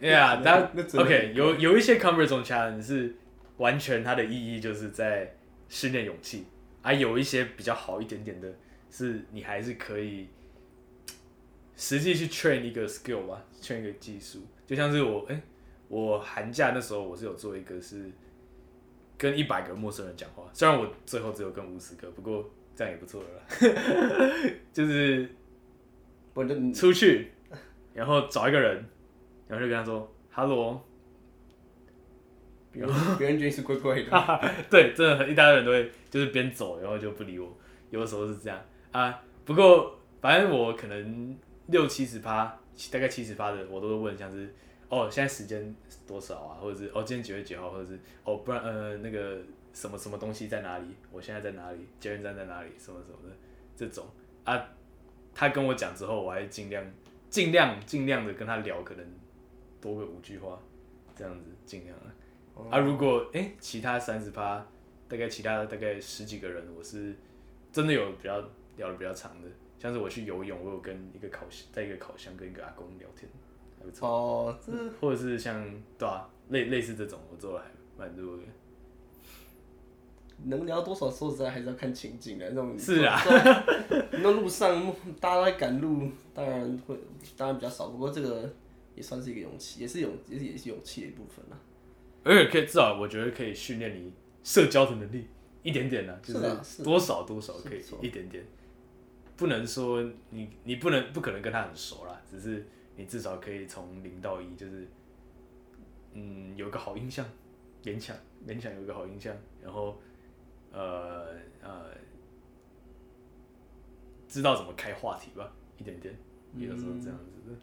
[0.00, 1.32] Yeah, that OK.
[1.34, 3.16] 有有一些 comfort zone challenge 是
[3.56, 5.34] 完全它的意义就是在
[5.68, 6.44] 训练勇气。
[6.82, 8.52] 还、啊、有一些比较好一点点的，
[8.90, 10.28] 是你还是可以
[11.76, 14.40] 实际去 train 一个 skill 吧，train 一个技术。
[14.66, 15.42] 就像是我，哎、欸，
[15.88, 18.10] 我寒假那时候我是有做一个是
[19.16, 23.44] 跟一百个陌生人讲话，虽然我最后只有跟五十个，不过这样也不错了啦。
[24.72, 25.28] 就是
[26.74, 27.30] 出去，
[27.94, 28.84] 然后找一个人，
[29.46, 30.82] 然后就跟他说 “hello”，
[32.72, 34.54] 别人 别人觉得是怪怪的。
[34.70, 37.56] 对，真的一大堆人都会就是边走，然后就不理我。
[37.90, 38.58] 有的时候是这样。
[38.90, 42.58] 啊，不过反正我可能六七十趴，
[42.90, 44.52] 大概七十趴的我都会问，像是
[44.88, 45.74] 哦现在时间
[46.06, 49.38] 多少啊，或者是哦今天几月几号，或者是哦不然呃那个
[49.72, 53.36] 什么什么东西在哪里，我现在在哪里，捷运站在哪里，什么什么的
[53.76, 54.06] 这种。
[54.44, 54.68] 啊，
[55.34, 56.84] 他跟我讲之后，我还尽量
[57.30, 59.06] 尽量尽量的跟他聊，可能
[59.80, 60.58] 多个五句话，
[61.14, 62.06] 这样子尽量啊。
[62.54, 64.66] 哦、啊如果哎、欸、其他三十趴，
[65.08, 67.14] 大概其他大概十几个人，我是。
[67.72, 68.38] 真的有比较
[68.76, 73.26] 聊的比较长的，像是我去游泳，我有跟一个烤在一个烤箱跟一个阿公聊天，
[73.78, 74.06] 还不错。
[74.06, 75.64] 哦，这或者是像
[75.96, 78.42] 对啊，类类似这种，我做了还蛮多的。
[80.44, 83.18] 能聊多少，说实在还是要看情景的，那种是啊。
[84.10, 86.94] 那路上大家都在赶路，当然会
[87.38, 88.52] 当然比较少，不过这个
[88.94, 91.56] 也算是一个勇气，也是勇也是也是勇气的一部分啦。
[92.24, 95.26] 而且可以至少我觉得可以训练你社交的能力。
[95.64, 98.44] 一点点呢、啊，就是多少多少可以一点点，
[99.36, 104.88] 不能说你你不能不可能跟他很熟啦，只是你至少可以从零到一，就是
[106.14, 107.24] 嗯有个好印象，
[107.84, 109.32] 勉强勉强有个好印象，
[109.62, 110.02] 然后
[110.72, 111.28] 呃
[111.62, 111.94] 呃
[114.26, 116.12] 知道怎么开话题吧，一点点，
[116.56, 117.52] 有的时候这样子的。
[117.52, 117.56] 嗯、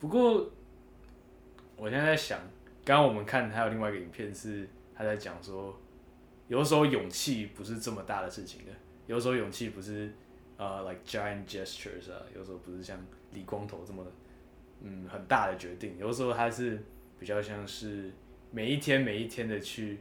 [0.00, 0.50] 不过
[1.76, 2.40] 我现在在想，
[2.88, 5.78] 刚刚我们看还有另外一个影片是他在讲说。
[6.46, 8.72] 有的时候勇气不是这么大的事情的，
[9.06, 10.10] 有的时候勇气不是
[10.56, 12.98] 呃，like giant gestures 啊，有时候不是像
[13.34, 14.02] 李光头这么
[14.80, 16.82] 嗯很大的决定，有的时候他是
[17.20, 18.10] 比较像是
[18.50, 19.98] 每一天每一天的去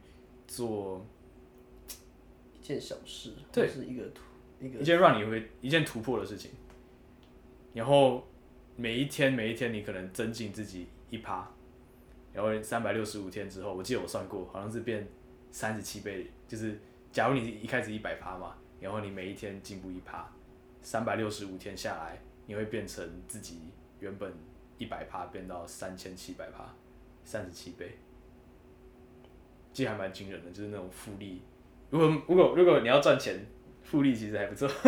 [0.47, 1.05] 做
[2.57, 4.21] 一件小事，对，是一个突
[4.61, 6.51] 一个一件让你会一件突破的事情，
[7.73, 8.25] 然后
[8.77, 11.51] 每一天每一天你可能增进自己一趴，
[12.37, 15.07] 然后三百六十五天之后，我记得我算过，好像是变
[15.49, 16.27] 三十七倍。
[16.47, 16.79] 就是，
[17.11, 20.31] 假如你一开始一百趴嘛，然后你每一天进步一趴，
[20.83, 24.31] 三百六十五天下来，你会变成自己原本
[24.77, 26.71] 一百趴变到三千七百趴，
[27.23, 27.97] 三十七倍，
[29.73, 31.41] 其实还蛮惊人的，就是那种复利。
[31.89, 33.43] 如果如果如果你要赚钱，
[33.81, 34.69] 复利其实还不错。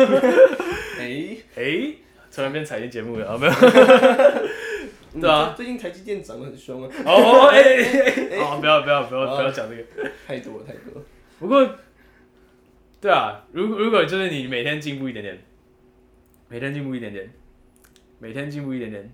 [1.00, 1.94] 哎哎，
[2.30, 3.36] 突然变财经节目了啊？
[3.36, 3.52] 没有。
[5.12, 6.88] 对啊，最近台积电涨得很凶啊。
[7.04, 11.06] 哦哎哎哎，好， 不要不要不要不要讲这个，太多了太多了。
[11.38, 11.68] 不过，
[13.00, 15.42] 对啊，如果如果就是你每天进步一点点，
[16.48, 17.28] 每天进步一点点，
[18.18, 19.12] 每天进步一点点，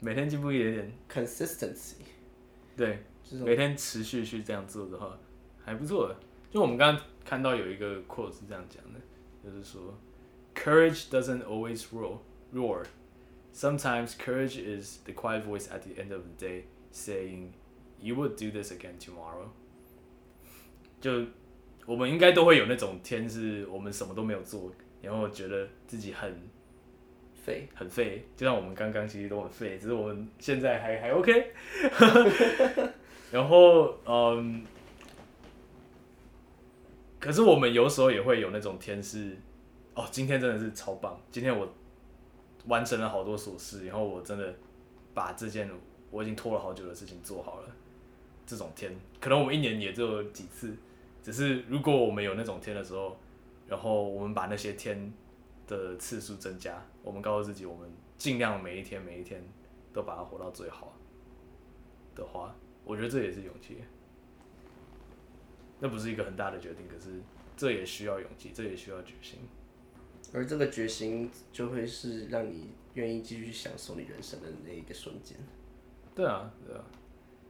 [0.00, 1.96] 每天进步一点点，consistency，
[2.76, 2.98] 对，
[3.44, 5.18] 每天持续去这样做的话，
[5.64, 6.16] 还不错的。
[6.50, 9.00] 就我们刚刚看到有一个 quote 是这样讲的，
[9.44, 9.98] 就是说
[10.54, 12.18] ，courage doesn't always roar
[12.54, 12.84] roar.
[13.56, 17.52] Sometimes courage is the quiet voice at the end of the day saying,
[17.98, 19.48] "You will do this again tomorrow."
[21.00, 21.24] 就
[21.86, 26.38] 我们应该都会有那种天，是我们什么都没有做，然后觉得自己很
[27.32, 28.26] 废，很废。
[28.36, 31.52] 就像我们刚刚其实都很废，只是我们现在还还 OK。
[33.32, 34.66] 然后嗯，
[37.18, 39.34] 可是我们有时候也会有那种天是，
[39.94, 41.66] 哦，今天真的是超棒，今天我
[42.66, 44.54] 完成了好多琐事，然后我真的
[45.14, 45.70] 把这件
[46.10, 47.68] 我已经拖了好久的事情做好了。
[48.46, 50.76] 这种天，可能我们一年也只有几次。
[51.22, 53.16] 只是如果我们有那种天的时候，
[53.66, 55.12] 然后我们把那些天
[55.66, 59.42] 的次数增加，我们告诉自己，我们尽量每一天每一天
[59.92, 60.92] 都把它活到最好
[62.14, 63.78] 的话，我觉得这也是勇气。
[65.80, 67.20] 那不是一个很大的决定，可是
[67.56, 69.40] 这也需要勇气，这也需要决心。
[70.36, 75.34] 而这个决心就会是让你愿意继续享受你人生的那一个瞬间。
[76.14, 76.84] 对啊，对啊。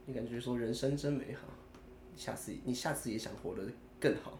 [0.05, 1.53] 你感觉说人生真美好。
[2.15, 3.61] 下次你下次也想活得
[3.99, 4.39] 更好，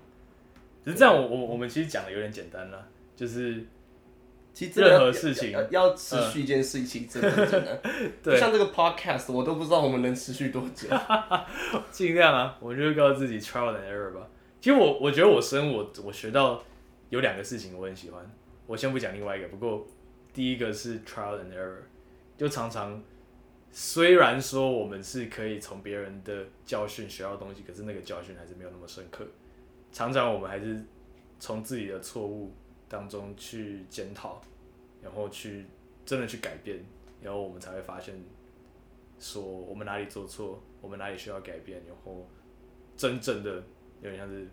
[0.85, 3.63] 只是这样我，我我我们其实讲的有点简单了，就是
[4.51, 7.79] 其实任何事情要，持续一件事情真的很简单，
[8.23, 10.87] 对，就像这个 podcast 我都不知道我们能持续多久，
[11.91, 14.27] 尽量啊，我就会告诉自己 trial and error 吧。
[14.59, 16.63] 其实我我觉得我生我我学到
[17.09, 18.29] 有两个事情我很喜欢，
[18.65, 19.87] 我先不讲另外一个，不过
[20.33, 21.79] 第一个是 trial and error，
[22.37, 23.03] 就常常。
[23.69, 29.27] 虽然说我们是可以从别人的教训学到东西，可是那个教训还是没有那么深刻。
[29.91, 30.81] 常常我们还是
[31.37, 32.53] 从自己的错误
[32.87, 34.41] 当中去检讨，
[35.03, 35.65] 然后去
[36.05, 36.79] 真的去改变，
[37.21, 38.15] 然后我们才会发现
[39.19, 42.25] 说我们哪里做错，我们哪里需要改变，然后
[42.95, 43.61] 真正的
[44.01, 44.47] 有点像是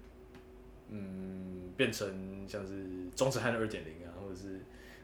[0.97, 2.09] 嗯，变成
[2.47, 4.61] 像是钟子汉二点零啊，或者是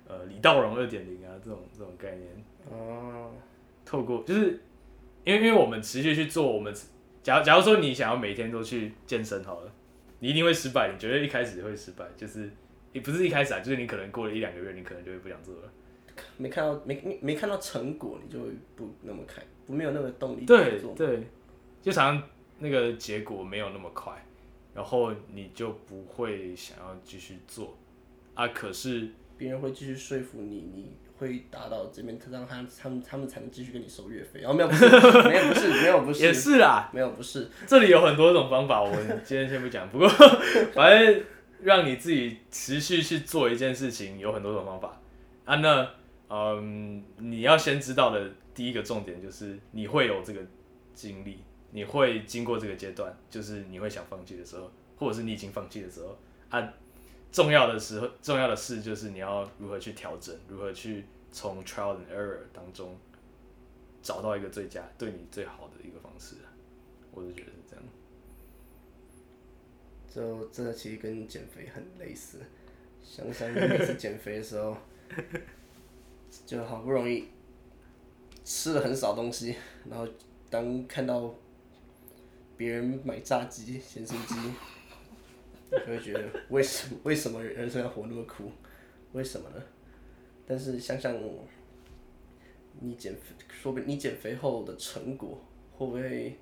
[0.07, 2.29] 呃李道荣二点零啊这种这种概念。
[2.70, 3.33] 哦。
[3.85, 4.61] 透过就是，
[5.24, 6.72] 因为因为我们持续去做我们
[7.24, 9.72] 假假如说你想要每天都去健身好了，
[10.20, 12.48] 你一定会失败，你绝对一开始会失败，就是
[12.92, 15.62] 也不是一开始啊，就是你可能过了一两个月，你可能就会不想做了。
[16.37, 21.26] 没看到没没看到成果，你就会不那么开，不没有那个动力对对，
[21.83, 24.24] 就常常那个结果没有那么快，
[24.74, 27.76] 然后你就不会想要继续做
[28.35, 28.48] 啊。
[28.48, 34.40] 可是别人会继续说服你，你会达到这边，让他他们他们才能继续跟你收月费。
[34.40, 34.88] 然后没有不是
[35.28, 39.88] 没有不是没有不是也是啦，没有不是，这里有很多种方法，我们今天先不讲。
[39.88, 40.09] 不过
[40.74, 41.22] 反正
[41.62, 45.00] 让你自己持续去做一件事情，有很多种方法
[45.44, 45.56] 啊。
[45.56, 45.90] 那
[46.28, 50.40] 嗯，你要先知道的第一个重点就是你会有这个
[50.94, 51.40] 经历，
[51.72, 56.16] 你会经过这个阶段，就是你会想放弃的时候，或者是你已经放弃的时候
[56.48, 56.72] 啊。
[57.33, 62.96] 重要的时候，重要的事就是你要如何去调整，如何去从 trial and error 当中
[64.02, 66.35] 找到一个最佳、对你最好的一个方式。
[67.12, 67.85] 我就觉得是这样。
[70.12, 72.38] 就真的其实跟减肥很类似，
[73.00, 74.76] 想想每次减肥的时候。
[76.46, 77.26] 就好不容易
[78.44, 79.54] 吃了很少东西，
[79.88, 80.06] 然后
[80.48, 81.35] 当看到
[82.60, 84.34] 别人买炸鸡、咸酥鸡，
[85.72, 88.52] 你会觉得为什么为什么人生要活那么苦？
[89.12, 89.62] 为什么呢？
[90.46, 91.16] 但是想想
[92.78, 95.42] 你减肥，说不定你减肥后的成果
[95.72, 96.36] 会不会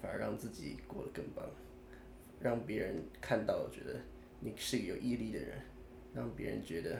[0.00, 1.44] 反而让自己过得更棒？
[2.40, 3.98] 让别人看到觉得
[4.38, 5.60] 你是个有毅力的人，
[6.14, 6.96] 让别人觉得。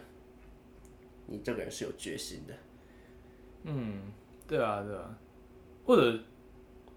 [1.29, 2.55] 你这个人是有决心的，
[3.63, 4.13] 嗯，
[4.49, 5.19] 对啊，对啊，
[5.85, 6.21] 或者，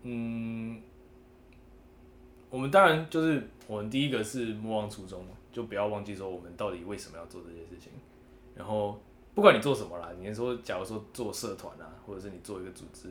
[0.04, 0.80] 嗯，
[2.50, 7.92] 我们当然就是我们第一个是莫忘初衷嘛，就不要忘记说我们到底为什么要做这些事情。
[8.56, 9.00] 然后
[9.34, 13.10] 不管你做什么啦，你说假如说做社团啊，或者是你做一个组织，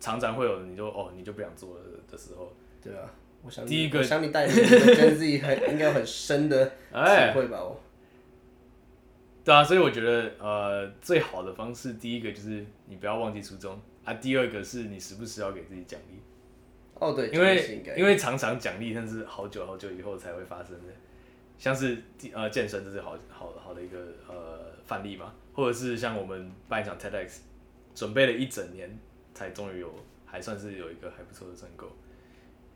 [0.00, 3.12] 常常会有你就哦你就不想做了的时候，对啊，
[3.42, 7.78] 我想第一个我想你带领跟自己很 应该有很深的体会吧，我。
[9.44, 16.18] 对啊，所以我觉得，呃，最好的方式，第一个就是你不要忘记初衷啊，第二个是你时不时要给自己奖励。
[17.00, 20.92] 哦，对，因为因为常常奖励，但是好久好久以后才会发生的，
[21.58, 22.00] 像是
[22.32, 27.38] 呃健身，这是好好好的一个呃范例嘛，或者是像我们办一场 TEDx，
[27.94, 28.96] 准备了一整年，
[29.34, 29.92] 才终于有
[30.24, 31.90] 还算是有一个还不错的成果，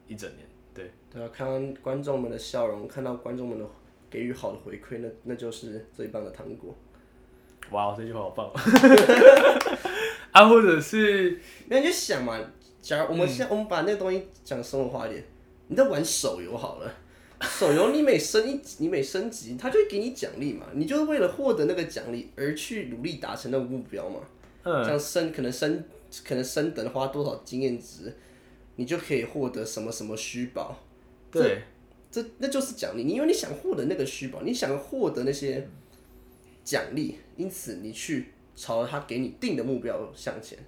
[0.09, 0.91] 一整年，对。
[1.13, 3.65] 对啊，看到观众们的笑容，看到观众们的。
[4.11, 6.73] 给予好的回馈，那那就是最棒的糖果。
[7.73, 8.49] 哇，这句话好棒！
[10.31, 12.39] 啊，或者是，那你就想嘛，
[12.85, 15.25] 假如我们现、嗯、我们把那个东西讲生活化一点，
[15.69, 16.95] 你在玩手游好了，
[17.41, 24.21] 手游你每升一级，你每升级，它就会给你奖励嘛，你就是为了获得那个奖励而去努力达成那个目标嘛。
[24.65, 24.85] 嗯。
[24.85, 25.83] 像升可能升
[26.27, 28.15] 可能升等花多少经验值，
[28.77, 30.79] 你就可以获得什么什么虚宝。
[31.31, 31.63] 对。
[32.11, 35.67] 这那就是奖励你，因为你想获得那个虚宝，你想获得那些
[36.63, 40.59] 奖励，因此你去朝着他给你定的目标向前。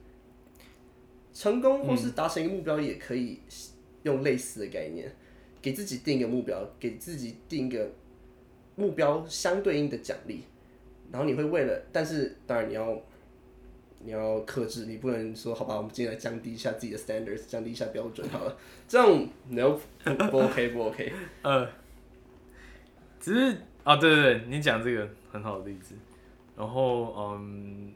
[1.37, 3.41] 成功或是达成一个目标，也可以
[4.05, 5.15] 用类似的概念，
[5.61, 7.91] 给自己定一个目标，给自己定一个
[8.75, 10.45] 目标相对应的奖励，
[11.13, 12.99] 然后你会为了，但是当然你要。
[14.05, 18.57] 你要克制，你不能说好吧，我们今天来降低一下自己的 standards，降低一下标准好了。
[18.87, 19.81] 这样 no
[20.31, 21.13] 不 OK 不 OK。
[21.43, 21.67] 呃，
[23.19, 25.97] 只是啊，对对对，你讲这个很好的例子。
[26.57, 27.95] 然后嗯，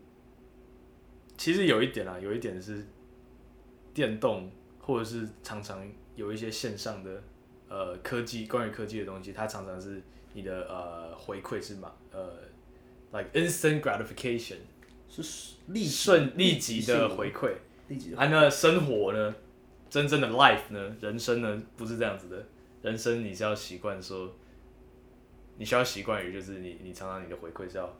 [1.36, 2.84] 其实有一点啊，有一点是
[3.94, 7.22] 电动或者是常常有一些线上的
[7.68, 12.34] 呃科技，关于科技的东西，它常常是你的呃回馈是嘛呃
[13.12, 14.56] ，like instant gratification。
[15.12, 17.50] 是立顺立即的回馈，
[18.16, 19.34] 啊，那生活呢？
[19.88, 20.96] 真正的 life 呢？
[21.00, 21.60] 人生呢？
[21.76, 22.46] 不是这样子的。
[22.80, 24.32] 人生你是要习惯说，
[25.58, 27.92] 你需要习惯于就是你你常常你的回馈是要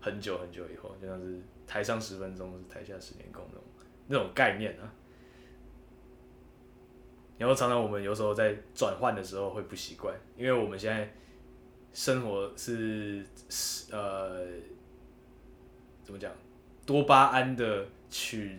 [0.00, 3.64] 很久很久以后，就像是台上十分钟是台下十年功那种
[4.08, 4.92] 那种概念啊。
[7.40, 11.12] 然后常常我们有时候在转换的时候会不习惯，因为我们现在
[11.92, 13.24] 生活是
[13.90, 14.46] 呃。
[16.02, 16.32] 怎么讲？
[16.84, 18.58] 多巴胺的取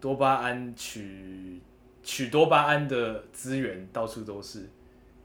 [0.00, 1.60] 多巴胺取
[2.04, 4.68] 取多巴胺的资源到处都是，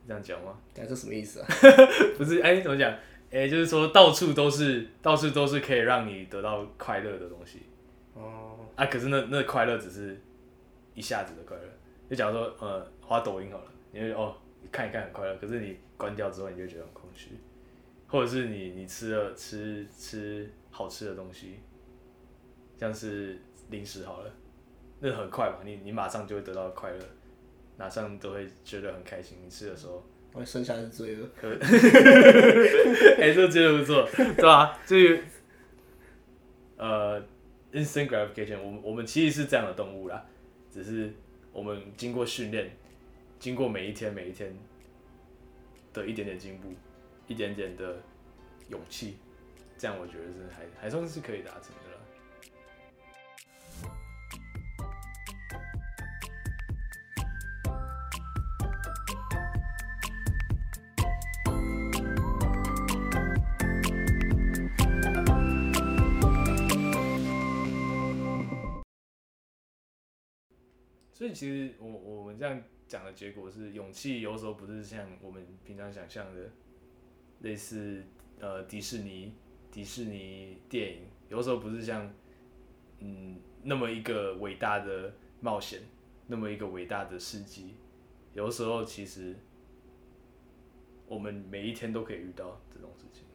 [0.07, 0.57] 这样讲吗？
[0.73, 1.47] 这是什么意思啊？
[2.17, 2.89] 不是，哎、欸，怎么讲？
[3.29, 7.59] 哎、欸，就是说到处都是，到处都是可以让你得到快乐的东西。
[8.15, 8.57] 哦。
[8.75, 10.19] 啊，可是那那快乐只是
[10.95, 11.63] 一下子的快乐。
[12.09, 17.29] 就假如说，呃，滑抖音好了，你会哦，你看一看很快乐，可是你关掉之后，你就觉得很空虚。
[18.07, 21.59] 或者是你你吃了吃吃好吃的东西，
[22.75, 23.39] 像是
[23.69, 24.33] 零食好了，
[24.99, 26.99] 那很快嘛，你你马上就会得到快乐，
[27.77, 29.37] 马上都会觉得很开心。
[29.45, 30.03] 你吃的时候，
[30.33, 31.29] 我剩下的是罪恶。
[31.39, 31.49] 可，
[33.21, 34.79] 哎、欸，这个真的不错，对吧、啊？
[34.87, 35.23] 这个
[36.77, 37.21] 呃
[37.71, 40.25] ，instant gratification，我们我们其实是这样的动物啦，
[40.71, 41.13] 只是
[41.59, 42.71] 我们经过训练，
[43.37, 44.55] 经过每一天每一天
[45.91, 46.73] 的一点点进步，
[47.27, 48.01] 一点点的
[48.69, 49.17] 勇气，
[49.77, 51.88] 这样我觉得是还还算是可以达成的。
[71.19, 76.49] 所以其实我我们这样讲的结果是，勇气有时候不是像我们平常想象的，
[77.41, 78.01] 类似
[78.39, 79.33] 呃迪士尼
[79.69, 82.09] 迪士尼电影，有时候不是像
[82.99, 85.81] 嗯那么一个伟大的冒险，
[86.25, 87.75] 那么一个伟大的事迹，
[88.33, 89.35] 有时候其实
[91.05, 93.25] 我们每一天都可以遇到这种事情，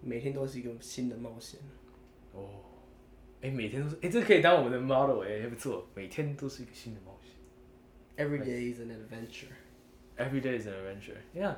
[0.00, 1.60] 每天都是一个新的冒险。
[2.32, 2.64] 哦，
[3.42, 7.33] 哎，每天都是哎，这可以当我们的 model 哎，还不错，每天都是一个新的冒险。
[8.17, 9.55] Every day is an adventure.
[10.17, 11.17] Every day is an adventure.
[11.33, 11.55] Yeah,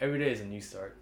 [0.00, 0.96] every day is a new start.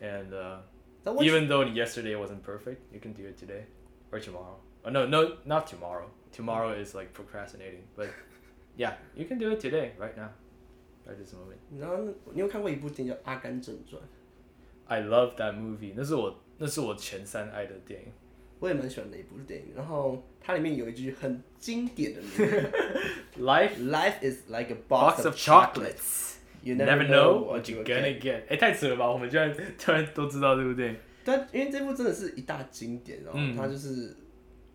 [0.00, 0.58] And uh,
[1.04, 3.64] That was- even though yesterday wasn't perfect, you can do it today
[4.10, 4.56] or tomorrow.
[4.84, 6.10] Oh no, no, not tomorrow.
[6.32, 7.84] Tomorrow is like procrastinating.
[7.96, 8.08] But
[8.76, 10.30] yeah, you can do it today, right now,
[11.06, 11.58] right this moment.
[11.78, 11.98] 然后
[12.32, 14.02] 你有看过一部电影叫《阿甘正传》？
[14.86, 15.92] I love that movie.
[15.96, 18.12] 那是我那是我前三爱的电影。
[18.59, 19.73] 我也蛮喜欢的一部电影。
[19.75, 22.71] 然后它里面有一句很经典的名言
[23.39, 26.33] Life：“Life is like a box box of chocolates.
[26.63, 29.09] You Never never know what you're you gonna get.” 哎，太扯了吧！
[29.11, 30.97] 我们居然突然都知道这部电影。
[31.23, 34.15] 但因为这部真的是一大经典，然后嗯它就是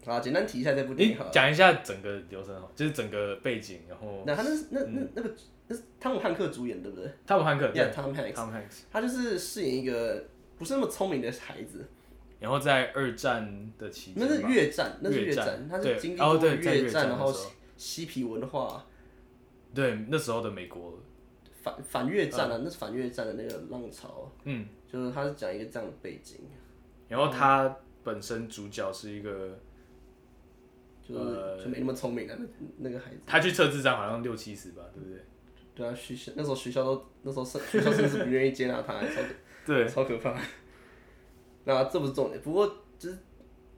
[0.04, 1.30] 啊，简单提一下这部电影好了。
[1.32, 4.80] 讲一下整个流程哦，就是整个背景，然后那他那是那
[5.14, 5.34] 那个
[5.68, 8.34] 那是汤姆汉克主演对不对汤姆汉克对？Yeah，Tom Hanks。
[8.34, 10.24] Tom Hanks，他就是饰演一个
[10.58, 11.88] 不是那么聪明的孩子，
[12.42, 17.32] 然后在二战的期间，那是越战，那是越越战战，他是经历哦过越战然后
[17.76, 18.84] 嬉皮文化，
[19.72, 20.98] 对那时候的美国，
[21.62, 26.40] 反反越战啊，那是反越战的那个浪潮，嗯，就是他是讲一个这样的背景，
[27.08, 29.56] 然后他本身主角是一个，
[31.00, 32.46] 就是呃就没那么聪明的那
[32.78, 35.24] 那个孩子，他去测智商好像六七十吧，对不对？
[35.74, 39.22] 对啊，学校那时候学校都那时候是学校甚至不愿意接纳他，超
[39.64, 40.36] 对，超可怕。
[41.64, 42.66] 那这不是重点，不过
[42.98, 43.18] 就是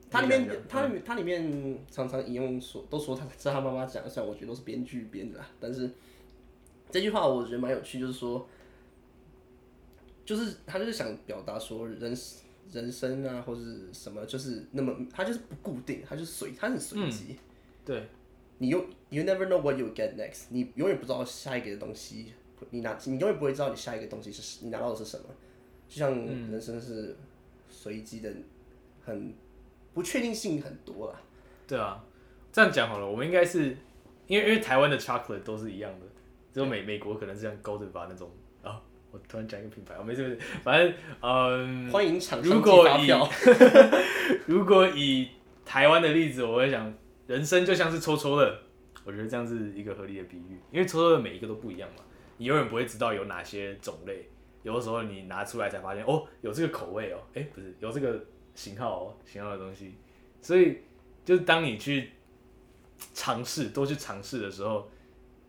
[0.09, 5.89] 它里面它里面它里面常常引用说，都说他是他妈妈讲的，虽然我觉得都是编剧编的啦，但是
[6.89, 8.47] 这句话我觉得蛮有趣，就是说，
[10.23, 12.15] 就是他就是想表达说人
[12.71, 17.37] 人生啊，或是什么，就是那么他就是不固定，他就是随，他很随机。
[17.83, 18.07] 对，
[18.57, 22.33] 你永 you never know what you get next，你永远不知道下一个的东西，
[22.71, 25.25] 你拿你永远不会知道你下一个东西是你拿到的是什么，
[25.87, 27.15] 就像人生是
[27.85, 28.33] 随机的，
[29.05, 29.31] 很
[29.93, 31.21] 不确定性很多啦。
[31.67, 32.03] 对啊，
[32.51, 33.77] 这样讲好了，我们应该是
[34.25, 36.05] 因为因为台湾的 chocolate 都是一样的，
[36.51, 38.31] 只有美美国可能是像 Golden Bar 那种
[38.63, 38.81] 啊。
[39.11, 43.07] 我突然讲一个品牌，我没事没事，反正嗯，欢迎厂商如果以
[44.51, 45.29] 如果以
[45.63, 46.91] 台湾的例子，我会想，
[47.27, 48.61] 人生就像是抽抽乐，
[49.03, 52.03] 我觉得这样是一个合理的比喻，因为抽抽乐每一个都不一样嘛，
[52.37, 54.27] 你永远不会知道有哪些种类，
[54.65, 59.93] 有的时候你拿出来才发现，哦，有这个口味哦，哎，不是，有这个型号哦，型号的东西，
[60.41, 60.79] 所以
[61.23, 62.09] 就是当你去
[63.13, 64.89] 尝试，多去尝试的时候，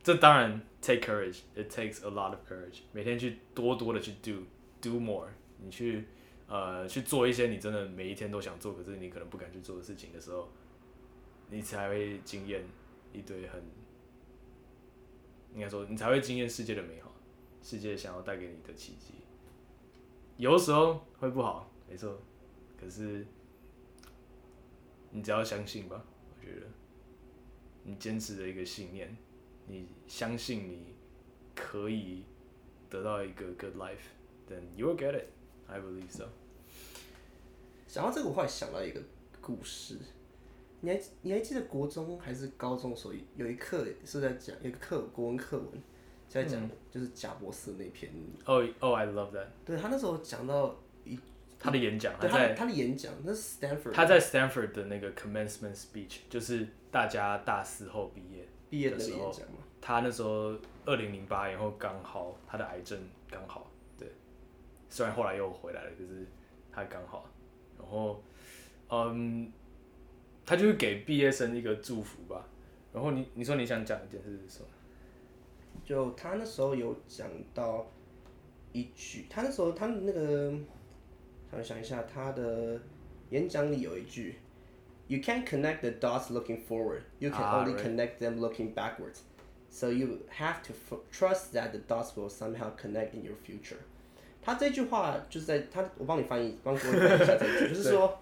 [0.01, 4.43] 这当然 take courage，it takes a lot of courage，每天去多多的去 do
[4.79, 6.05] do more，你去。
[6.49, 10.49] 呃，去做一些你真的每一天都想做，可是你可能不敢去做的事情的时候，
[11.49, 12.63] 你才会惊艳
[13.11, 13.61] 一堆很，
[15.53, 17.13] 应该说你才会惊艳世界的美好，
[17.69, 19.15] 世界想要带给你的奇迹。
[20.37, 22.17] 有时候会不好，没错，
[22.79, 23.27] 可是
[25.11, 26.67] 你只要相信吧，我觉得
[27.83, 29.13] 你坚持的一个信念，
[29.65, 30.95] 你相信你
[31.53, 32.23] 可以
[32.89, 35.25] 得到一个 good life，then you will get it。
[35.67, 36.29] I believe so。
[37.85, 39.01] 想到这个，我后来想到一个
[39.41, 39.97] 故事。
[40.79, 45.67] 你还你还记得国中还是高中的时候，有一课是在讲，一个课国文课文
[46.27, 48.11] 在讲，就是贾博士那篇。
[48.45, 49.47] 哦哦，I love that。
[49.65, 51.17] 对他那时候讲到一
[51.59, 59.33] 他的演讲，他在的他的演讲，那是 Stanford 他在 Stanford 的那个 commencement speech，就是大家大四后毕业毕业的的时候。
[59.79, 60.53] 他那时候
[60.85, 62.99] 二零零八，然后刚好他的癌症
[63.29, 64.11] 刚好，对，
[64.89, 66.25] 虽然后来又回来了，可是
[66.71, 67.29] 他刚好，
[67.77, 68.21] 然后
[68.89, 69.49] 嗯，
[70.45, 72.43] 他就是给毕业生一个祝福吧。
[72.91, 74.67] 然后你你说你想讲一件事是什么？
[75.87, 77.87] 就他那时候有讲到
[78.73, 80.53] 一句，他那时候他那个，
[81.49, 82.77] 我想一下，他的
[83.29, 84.35] 演讲里有一句
[85.07, 89.19] ，You can't connect the dots looking forward, you can only connect them looking backwards.
[89.69, 90.73] So you have to
[91.09, 93.77] trust that the dots will somehow connect in your future.
[94.41, 98.19] 他这句话就是在他，我帮你翻译，帮各位翻译一下这句，就是说，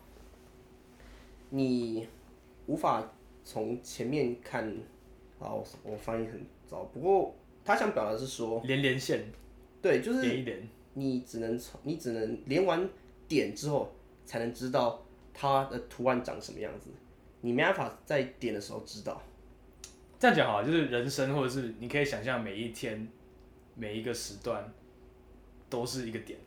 [1.49, 2.07] 你
[2.67, 3.11] 无法
[3.43, 4.71] 从前面看，
[5.39, 7.33] 好，我翻译很糟，不过
[7.65, 9.25] 他想表达是说，连连线，
[9.81, 12.87] 对，就是连一连，你只能从你只能连完
[13.27, 13.93] 点之后，
[14.25, 15.03] 才能知道
[15.33, 16.89] 它的图案长什么样子，
[17.41, 19.21] 你没办法在点的时候知道。
[20.17, 23.05] 这样讲好，就是人生，或者是你可以想象每一天，
[23.75, 24.71] 每一个时段。
[25.67, 26.39] 都是一个点，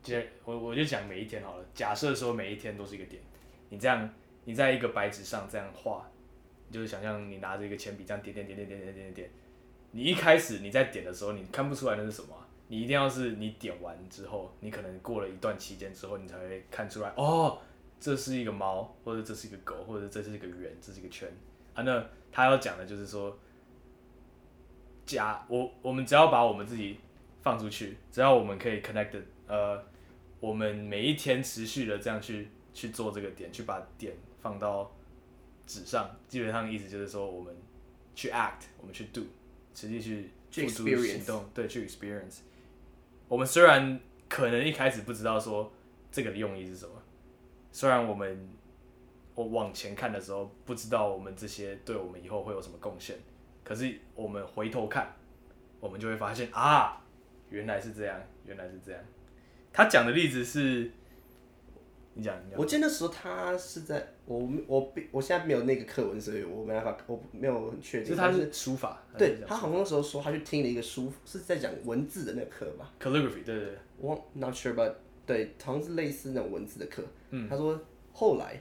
[0.00, 1.64] 就我我就讲每一天好了。
[1.74, 3.20] 假设说每一天都是一个点，
[3.68, 4.08] 你这样
[4.44, 6.08] 你在一个白纸上这样画，
[6.68, 9.30] 你就是想象你拿着一个铅笔这样点点点点点点点点点。
[9.92, 12.28] 你一开始你在点的时候，你看不出来那是什么，
[12.68, 17.58] 你一定要是你点完之后，你可能过了一段期间之后，你才会看出来哦，
[17.98, 21.28] 这是一个猫，或者这是一个狗，或者这是一个圆，这是一个圈
[21.74, 21.82] 啊。
[21.82, 23.38] 那他要讲的就是说，
[25.06, 26.98] 假我我们只要把我们自己。
[27.42, 29.82] 放出去，只要我们可以 connect，呃，
[30.40, 34.94] 我们每一天持续的这样去去做这个点，去把点放到
[35.66, 37.56] 纸上，基本上意思就是说，我们
[38.14, 39.22] 去 act，我们去 do，
[39.80, 40.30] 实际去
[40.66, 42.40] 付诸行动，对，去 experience。
[43.28, 45.72] 我们虽然可能一开始不知道说
[46.12, 46.92] 这个的用意是什么，
[47.72, 48.48] 虽然我们
[49.34, 53.16] 我往前看的时候不知道我们这些对我们以后会有什么贡献，
[53.64, 55.16] 可是我们回头看，
[55.80, 56.98] 我们就会发现啊。
[57.48, 59.00] 原来是这样，原来是这样。
[59.72, 60.88] 他讲的例子是，
[62.20, 62.60] 你讲，你讲。
[62.60, 68.10] 我记得那时候他是在我我我现在没有那个课文，所以我没办法，我没有很确定。
[68.10, 69.02] 就是他是书法。
[69.16, 73.78] 对，他好像那时候说他去听了一个书，是在讲文字的那个课吧？Calligraphy，对对对。
[73.98, 74.92] 我 not sure，but
[75.24, 77.02] 对，好像是类似那种文字的课。
[77.30, 77.48] 嗯。
[77.48, 77.80] 他说
[78.12, 78.60] 后来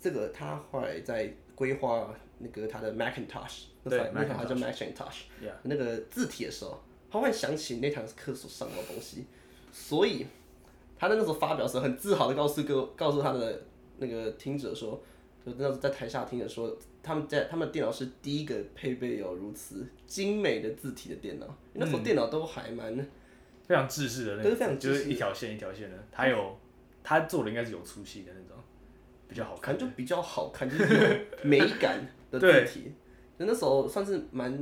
[0.00, 5.22] 这个他后来在规划那个他的 Macintosh，对，那时候他叫 Macintosh，
[5.62, 6.82] 那个字体的时候。
[7.10, 9.24] 他忽然想起那堂课所上的东西，
[9.72, 10.26] 所以
[10.98, 13.62] 他在那时候发表时候，很自豪的告诉各告诉他的
[13.98, 15.00] 那个听者说，
[15.44, 21.46] 就那时候在台下听着说，他们在他们的电脑是第一个配备有如此精美的字体的电脑。
[21.74, 22.96] 那时候电脑都还蛮
[23.66, 25.96] 非常制式的那种，就是一条线一条线的。
[26.10, 26.58] 他有
[27.02, 28.56] 他做的应该是有粗细的那种，
[29.28, 32.92] 比较好看，就比较好看，就是有美感的字体。
[33.38, 34.52] 就那时候算是蛮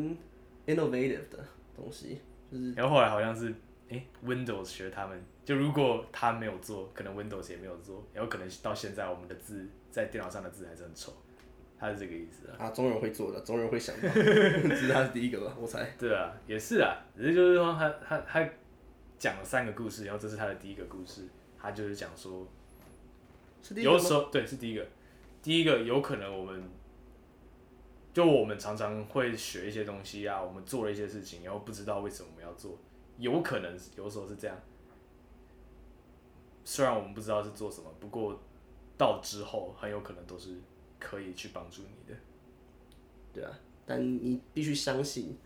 [0.66, 1.43] innovative 的
[1.74, 2.18] 东西。
[2.53, 3.53] 就是然后后来好像是，
[3.89, 11.12] 哎，Windows 学他们，就如果他没有做，可能 Windows 也没有做，然后可能到现在我们的字在电脑上的字还是很丑，
[11.78, 12.66] 他是这个意思啊。
[12.66, 15.95] 啊，总有人会做的，总有人会想到， 只是他是第一个吧，我猜。
[15.99, 18.49] 对啊，也是啊，只是就是说他他他
[19.18, 21.22] 讲了三个故事，然后这是他的第一个故事，
[21.57, 22.47] 他就是讲说，
[23.76, 24.84] 有时候对是第一个，
[25.43, 26.62] 第一个有可能我们。
[28.12, 32.78] 就我们常常会学一些东西啊，我们做了一些事情，然后不知道为什么我们要做，
[33.18, 34.56] 有可能有时候是这样。
[36.64, 38.40] 虽然我们不知道是做什么，不过
[38.98, 40.50] 到之后很有可能都是
[40.98, 42.18] 可以去帮助你的。
[43.32, 43.50] 对啊，
[43.86, 45.38] 但你必须相信，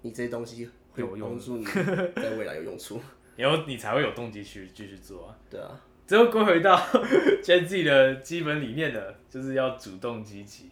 [0.00, 3.00] 你这些东西会有帮助你在未来有用处，
[3.36, 5.38] 然后你才会有动机去继续做啊。
[5.50, 6.76] 对啊，最后归回到
[7.44, 10.70] Gen Z 的基本理念的，就是要主动积极。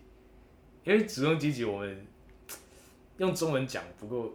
[0.83, 2.07] 因为主动积极，我们
[3.19, 4.33] 用中文讲不够，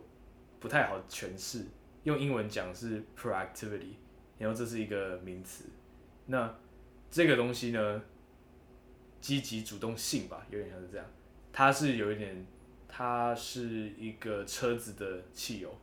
[0.60, 1.66] 不太好诠释。
[2.06, 3.96] 用英文讲是 proactivity，
[4.38, 5.66] 然后这是一个名词。
[6.28, 6.58] 那
[7.12, 8.02] 这个东西呢，
[9.20, 11.06] 积极主动性吧，有点像是这样。
[11.52, 12.46] 它是有一点，
[12.88, 15.76] 它是一个车子的汽油，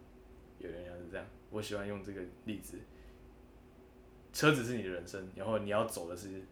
[0.59, 1.27] 有点像是这样。
[1.51, 2.79] 我喜欢用这个例子。
[4.33, 6.43] 车子是你的人生，然后你要走的是，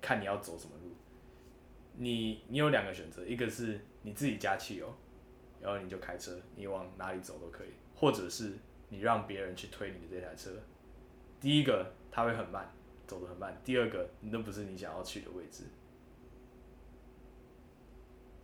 [0.00, 0.94] 看你要走什么路。
[1.96, 4.92] 你你有两个选择，一个是你自己加汽油，
[5.60, 8.54] 然后你就开车，你往哪里走都可以；或者是
[8.90, 10.50] 你让别人去推你的这台车。
[11.40, 12.70] 第一个它会很慢，
[13.06, 15.64] 走得很慢；第二个你都不是你想要去的位置。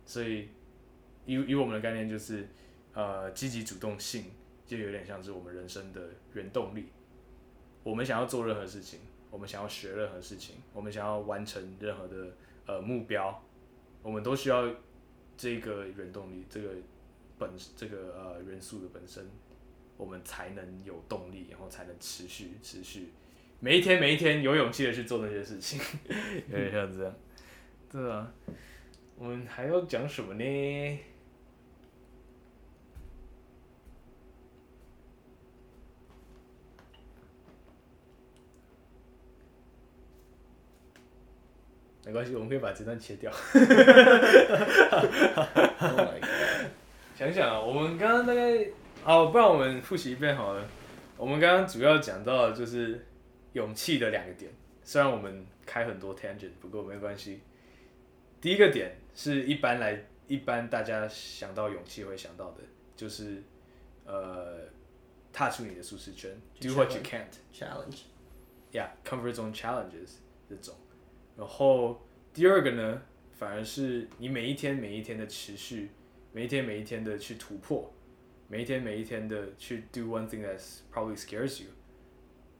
[0.05, 0.49] 所以
[1.25, 2.47] 以以我们的概念就是，
[2.93, 4.31] 呃，积极主动性
[4.65, 6.87] 就有点像是我们人生的原动力。
[7.83, 12.35] 我们想要做任何事情，我们想要学任何事情，我们想要完成任何的
[12.65, 13.43] 呃目标。
[14.01, 14.73] 我们都需要
[15.35, 16.69] 这个原动力，这个
[17.37, 19.25] 本这个呃元素的本身，
[19.97, 23.11] 我们才能有动力，然后才能持续持续，
[23.59, 25.79] 每一天每一天有勇气的去做那些事情。
[26.49, 27.13] 有点像这样，
[27.91, 28.31] 对啊。
[29.17, 30.43] 我们还要讲什么呢？
[42.05, 43.31] 没关系，我们可以把这段切掉。
[47.17, 48.67] 想想啊，我们刚刚大概。
[49.07, 50.67] 好，不然我们复习一遍好了。
[51.15, 53.07] 我们刚刚主要讲到的就是
[53.53, 54.51] 勇气的两个点，
[54.83, 57.39] 虽然我们开很多 tangent，不过没关系。
[58.41, 62.57] 第一个点是一般来，一般大家想到勇气会想到的，
[62.97, 63.41] 就是
[64.03, 64.67] 呃，
[65.31, 66.29] 踏出你的舒适圈
[66.59, 70.15] ，do what you can't，challenge，yeah，comfort zone challenges
[70.49, 70.75] 这种。
[71.37, 73.01] 然后第二个呢，
[73.39, 75.91] 反而是你每一天每一天的持续，
[76.33, 77.89] 每一天每一天的去突破，
[78.48, 80.60] 每一天每一天的去 do one thing that
[80.92, 81.68] probably scares you，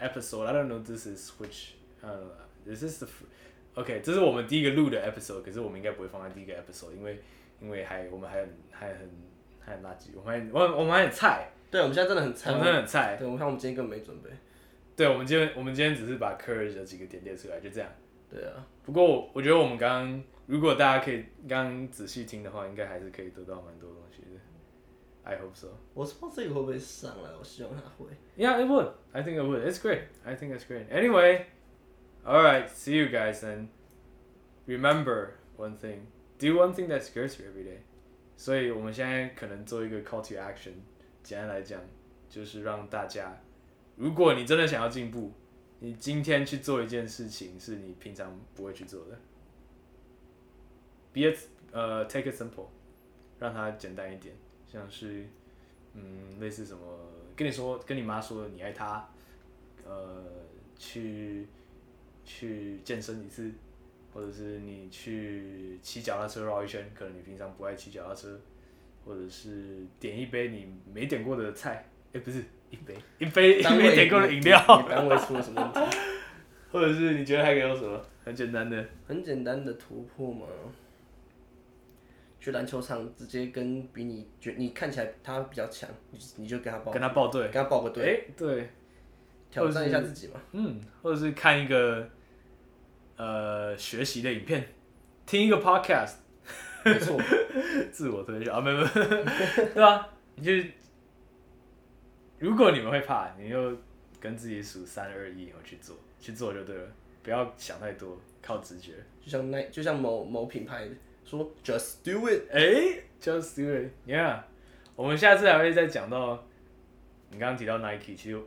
[0.00, 0.46] episode.
[0.46, 2.30] I don't know this is which, I don't know.
[2.64, 3.08] This is the,
[3.74, 7.20] OK，这是我们第一个录的 episode，可是我们应该不会放在第一个 episode，因为
[7.60, 9.10] 因为还我们还很还很
[9.60, 11.50] 还很垃圾，我们还我我们还很菜。
[11.70, 12.50] 对，我们现在真的很菜。
[12.50, 13.16] 我们真的很菜。
[13.16, 14.30] 对，我们看我们今天根本没准备。
[14.95, 17.89] 对，我们今天我们今天只是把 courage 的几个点列出来，就这样。
[18.29, 18.65] 对啊。
[18.83, 24.39] 不过我我觉得我们刚刚如果大家可以刚刚仔细听的话，应该还是可以得到蛮多东西的。
[25.23, 25.67] I hope so。
[25.93, 28.05] 我不知道这个会不会上来，我希望它会。
[28.37, 28.91] Yeah, it would.
[29.11, 29.67] I think it would.
[29.67, 30.03] It's great.
[30.23, 30.87] I think it's great.
[30.89, 31.45] Anyway,
[32.23, 32.69] all right.
[32.69, 33.69] See you guys then.
[34.67, 36.07] Remember one thing.
[36.37, 37.79] Do one thing that scares you every day.
[38.37, 40.73] 所以我们现在可能做一个 call to action。
[41.23, 41.81] 简单来讲，
[42.29, 43.41] 就是让大家，
[43.95, 45.31] 如果你真的想要进步，
[45.79, 49.17] 你今天去做一件事情是你平常不会去做的。
[51.13, 51.37] Be it,
[51.71, 52.67] 呃，take it simple，
[53.39, 54.35] 让它简单一点。
[54.65, 55.25] 像是，
[55.93, 56.81] 嗯，类似什么，
[57.35, 59.07] 跟你说，跟你妈说你爱她，
[59.85, 60.23] 呃，
[60.77, 61.47] 去
[62.25, 63.49] 去健身一次，
[64.13, 68.37] 或者是你去骑脚踏车绕一圈，可能你平常不爱骑脚踏车，
[69.05, 72.43] 或者是点一杯你没点过的菜，哎、不是
[72.75, 75.97] 一杯，一杯一杯点过的饮料，你单位出了什么问题？
[76.71, 78.01] 或者是你觉得还可以有什么？
[78.25, 78.85] 很简单的？
[79.07, 80.45] 很简单的突破吗？
[82.39, 88.69] 去篮球场直接跟比你觉你看起来他比较强，你你就跟他报跟他报队，跟他报个队，对，
[89.49, 92.07] 挑战一下自己嘛，嗯，或者是看一个
[93.17, 94.67] 呃学习的影片，
[95.25, 96.15] 听一个 podcast，
[96.83, 97.19] 没错，
[97.91, 100.07] 自我推销啊，没没，对吧？
[100.35, 100.51] 你就
[102.45, 103.75] 如果你们会怕，你就
[104.19, 106.87] 跟自己数三二一，然后去做，去做就对了，
[107.23, 110.87] 不要想太多，靠直觉，就像那就像某某品牌。
[111.27, 114.41] 说 Just do it，哎、欸、，Just do it，Yeah，
[114.95, 116.45] 我们下次还会再讲到，
[117.31, 118.39] 你刚刚提到 Nike，其实，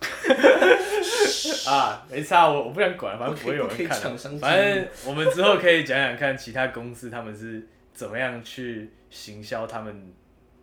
[1.68, 10.10] 啊，没差，我我不想管，反正不会有人看，反正我们之后可以讲讲看其他公司他们是怎么样去行销他们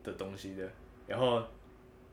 [0.04, 0.68] 的东西的，
[1.06, 1.44] 然后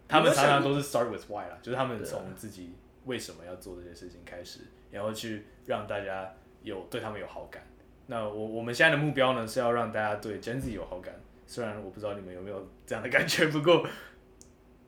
[0.09, 2.75] 他们常常都是 start with why 啦，就是他们从自己
[3.05, 7.63] 为什么要做这些事情开始，然后去让大家有对他们有好感。
[8.07, 11.15] 那我我们现在的目标呢，是要让大家对 Gen Z 有好感。
[11.47, 13.87] 虽然我不知道你们有没有这样的感觉，不过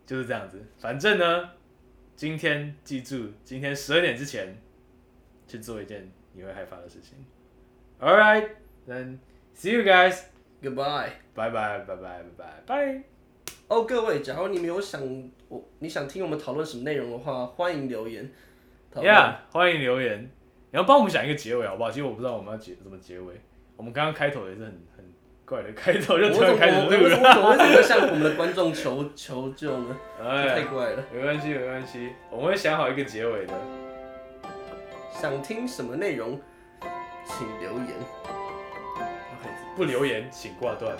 [0.04, 0.62] 就是这样子。
[0.78, 1.50] 反正呢，
[2.14, 4.56] 今天记住，今天十二点之前
[5.46, 7.18] 去做一件你会害怕的事情。
[8.00, 8.50] All right,
[8.86, 9.18] then
[9.54, 10.24] see you guys.
[10.62, 11.10] Goodbye.
[11.34, 13.15] Bye bye bye bye bye bye.
[13.68, 15.00] 哦，各位，假如你们有想
[15.48, 18.30] 我你想听我们讨论什么内容的话，欢迎留言。
[18.94, 20.30] Yeah，欢迎留言。
[20.70, 21.90] 你要帮我们想一个结尾好不好？
[21.90, 23.34] 其实我不知道我们要结怎么结尾。
[23.76, 25.04] 我们刚刚开头也是很很
[25.44, 26.98] 怪的开头，就突然开始录了。
[26.98, 29.96] 为什么为什么会向我们的观众求求救呢？
[30.22, 31.04] 哎，太怪了。
[31.12, 33.54] 没关系，没关系，我们会想好一个结尾的。
[35.10, 36.40] 想听什么内容，
[37.24, 37.88] 请留言。
[39.76, 40.96] 不留言请挂断。